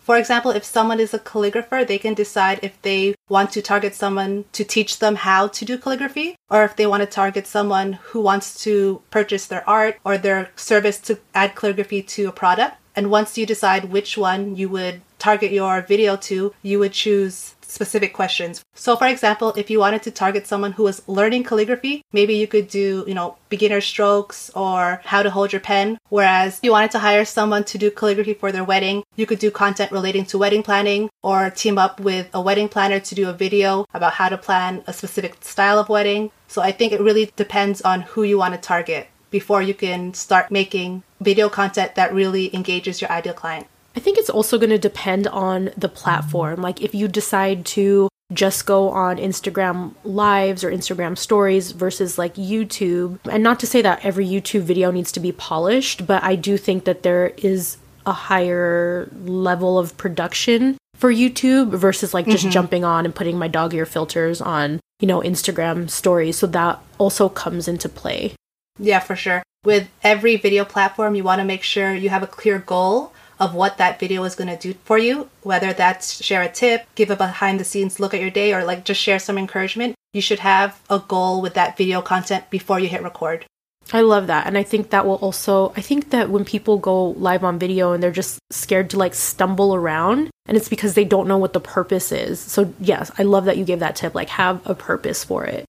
For 0.00 0.16
example, 0.16 0.50
if 0.52 0.64
someone 0.64 1.00
is 1.00 1.12
a 1.12 1.18
calligrapher, 1.18 1.86
they 1.86 1.98
can 1.98 2.14
decide 2.14 2.60
if 2.62 2.80
they 2.80 3.14
want 3.28 3.52
to 3.52 3.60
target 3.60 3.94
someone 3.94 4.46
to 4.52 4.64
teach 4.64 4.98
them 4.98 5.16
how 5.16 5.48
to 5.48 5.64
do 5.66 5.76
calligraphy, 5.76 6.34
or 6.48 6.64
if 6.64 6.74
they 6.74 6.86
want 6.86 7.02
to 7.02 7.06
target 7.06 7.46
someone 7.46 7.92
who 7.92 8.20
wants 8.22 8.64
to 8.64 9.02
purchase 9.10 9.46
their 9.46 9.68
art 9.68 9.98
or 10.04 10.16
their 10.16 10.50
service 10.56 10.98
to 11.00 11.18
add 11.34 11.54
calligraphy 11.54 12.02
to 12.02 12.26
a 12.26 12.32
product. 12.32 12.76
And 12.96 13.10
once 13.10 13.36
you 13.36 13.44
decide 13.44 13.92
which 13.92 14.16
one 14.16 14.56
you 14.56 14.70
would 14.70 15.02
target 15.28 15.52
your 15.52 15.82
video 15.82 16.16
to, 16.16 16.54
you 16.62 16.78
would 16.78 16.94
choose 17.04 17.54
specific 17.60 18.14
questions. 18.14 18.64
So 18.74 18.96
for 18.96 19.06
example, 19.06 19.52
if 19.56 19.68
you 19.68 19.78
wanted 19.78 20.02
to 20.04 20.10
target 20.10 20.46
someone 20.46 20.72
who 20.72 20.86
is 20.86 21.06
learning 21.06 21.44
calligraphy, 21.44 22.00
maybe 22.12 22.34
you 22.34 22.46
could 22.46 22.66
do, 22.68 23.04
you 23.06 23.12
know, 23.18 23.36
beginner 23.50 23.82
strokes 23.82 24.50
or 24.54 25.02
how 25.04 25.22
to 25.22 25.30
hold 25.30 25.52
your 25.52 25.60
pen. 25.60 25.98
Whereas 26.08 26.56
if 26.58 26.64
you 26.64 26.72
wanted 26.72 26.92
to 26.92 27.00
hire 27.00 27.26
someone 27.26 27.64
to 27.64 27.76
do 27.76 27.90
calligraphy 27.90 28.34
for 28.40 28.50
their 28.52 28.64
wedding, 28.64 29.04
you 29.16 29.26
could 29.26 29.38
do 29.38 29.50
content 29.50 29.92
relating 29.92 30.24
to 30.30 30.38
wedding 30.38 30.62
planning 30.62 31.10
or 31.22 31.50
team 31.50 31.76
up 31.76 32.00
with 32.00 32.26
a 32.32 32.40
wedding 32.40 32.70
planner 32.70 33.00
to 33.00 33.14
do 33.14 33.28
a 33.28 33.40
video 33.44 33.84
about 33.92 34.14
how 34.14 34.30
to 34.30 34.38
plan 34.38 34.82
a 34.86 34.94
specific 34.94 35.44
style 35.44 35.78
of 35.78 35.90
wedding. 35.90 36.30
So 36.46 36.62
I 36.62 36.72
think 36.72 36.92
it 36.92 37.02
really 37.02 37.30
depends 37.36 37.82
on 37.82 38.00
who 38.00 38.22
you 38.22 38.38
want 38.38 38.54
to 38.54 38.60
target 38.60 39.08
before 39.30 39.60
you 39.60 39.74
can 39.74 40.14
start 40.14 40.50
making 40.50 41.02
video 41.20 41.50
content 41.50 41.96
that 41.96 42.14
really 42.14 42.54
engages 42.54 43.02
your 43.02 43.12
ideal 43.12 43.34
client. 43.34 43.66
I 43.98 44.00
think 44.00 44.16
it's 44.16 44.30
also 44.30 44.58
going 44.58 44.70
to 44.70 44.78
depend 44.78 45.26
on 45.26 45.70
the 45.76 45.88
platform. 45.88 46.62
Like 46.62 46.80
if 46.80 46.94
you 46.94 47.08
decide 47.08 47.66
to 47.74 48.08
just 48.32 48.64
go 48.64 48.90
on 48.90 49.16
Instagram 49.16 49.92
lives 50.04 50.62
or 50.62 50.70
Instagram 50.70 51.18
stories 51.18 51.72
versus 51.72 52.16
like 52.16 52.36
YouTube. 52.36 53.18
And 53.28 53.42
not 53.42 53.58
to 53.58 53.66
say 53.66 53.82
that 53.82 54.04
every 54.04 54.24
YouTube 54.24 54.60
video 54.60 54.92
needs 54.92 55.10
to 55.12 55.18
be 55.18 55.32
polished, 55.32 56.06
but 56.06 56.22
I 56.22 56.36
do 56.36 56.56
think 56.56 56.84
that 56.84 57.02
there 57.02 57.32
is 57.38 57.78
a 58.06 58.12
higher 58.12 59.08
level 59.24 59.80
of 59.80 59.96
production 59.96 60.78
for 60.94 61.12
YouTube 61.12 61.70
versus 61.70 62.14
like 62.14 62.26
just 62.26 62.44
mm-hmm. 62.44 62.52
jumping 62.52 62.84
on 62.84 63.04
and 63.04 63.12
putting 63.12 63.36
my 63.36 63.48
dog 63.48 63.74
ear 63.74 63.84
filters 63.84 64.40
on, 64.40 64.78
you 65.00 65.08
know, 65.08 65.22
Instagram 65.22 65.90
stories. 65.90 66.38
So 66.38 66.46
that 66.46 66.78
also 66.98 67.28
comes 67.28 67.66
into 67.66 67.88
play. 67.88 68.34
Yeah, 68.78 69.00
for 69.00 69.16
sure. 69.16 69.42
With 69.64 69.88
every 70.04 70.36
video 70.36 70.64
platform, 70.64 71.16
you 71.16 71.24
want 71.24 71.40
to 71.40 71.44
make 71.44 71.64
sure 71.64 71.92
you 71.92 72.10
have 72.10 72.22
a 72.22 72.28
clear 72.28 72.60
goal 72.60 73.12
of 73.38 73.54
what 73.54 73.78
that 73.78 74.00
video 74.00 74.24
is 74.24 74.34
going 74.34 74.48
to 74.48 74.56
do 74.56 74.78
for 74.84 74.98
you, 74.98 75.28
whether 75.42 75.72
that's 75.72 76.22
share 76.22 76.42
a 76.42 76.50
tip, 76.50 76.86
give 76.94 77.10
a 77.10 77.16
behind 77.16 77.60
the 77.60 77.64
scenes 77.64 78.00
look 78.00 78.14
at 78.14 78.20
your 78.20 78.30
day, 78.30 78.52
or 78.52 78.64
like 78.64 78.84
just 78.84 79.00
share 79.00 79.18
some 79.18 79.38
encouragement. 79.38 79.94
You 80.12 80.20
should 80.20 80.40
have 80.40 80.80
a 80.88 80.98
goal 80.98 81.40
with 81.40 81.54
that 81.54 81.76
video 81.76 82.00
content 82.02 82.50
before 82.50 82.80
you 82.80 82.88
hit 82.88 83.02
record. 83.02 83.44
I 83.92 84.02
love 84.02 84.26
that. 84.26 84.46
And 84.46 84.58
I 84.58 84.62
think 84.62 84.90
that 84.90 85.06
will 85.06 85.16
also, 85.16 85.72
I 85.76 85.80
think 85.80 86.10
that 86.10 86.28
when 86.28 86.44
people 86.44 86.78
go 86.78 87.10
live 87.12 87.42
on 87.42 87.58
video 87.58 87.92
and 87.92 88.02
they're 88.02 88.10
just 88.10 88.38
scared 88.50 88.90
to 88.90 88.98
like 88.98 89.14
stumble 89.14 89.74
around, 89.74 90.30
and 90.46 90.56
it's 90.56 90.68
because 90.68 90.94
they 90.94 91.04
don't 91.04 91.28
know 91.28 91.38
what 91.38 91.52
the 91.52 91.60
purpose 91.60 92.12
is. 92.12 92.38
So, 92.38 92.74
yes, 92.80 93.10
I 93.18 93.22
love 93.22 93.46
that 93.46 93.56
you 93.56 93.64
gave 93.64 93.80
that 93.80 93.96
tip. 93.96 94.14
Like, 94.14 94.28
have 94.30 94.66
a 94.66 94.74
purpose 94.74 95.24
for 95.24 95.44
it 95.44 95.64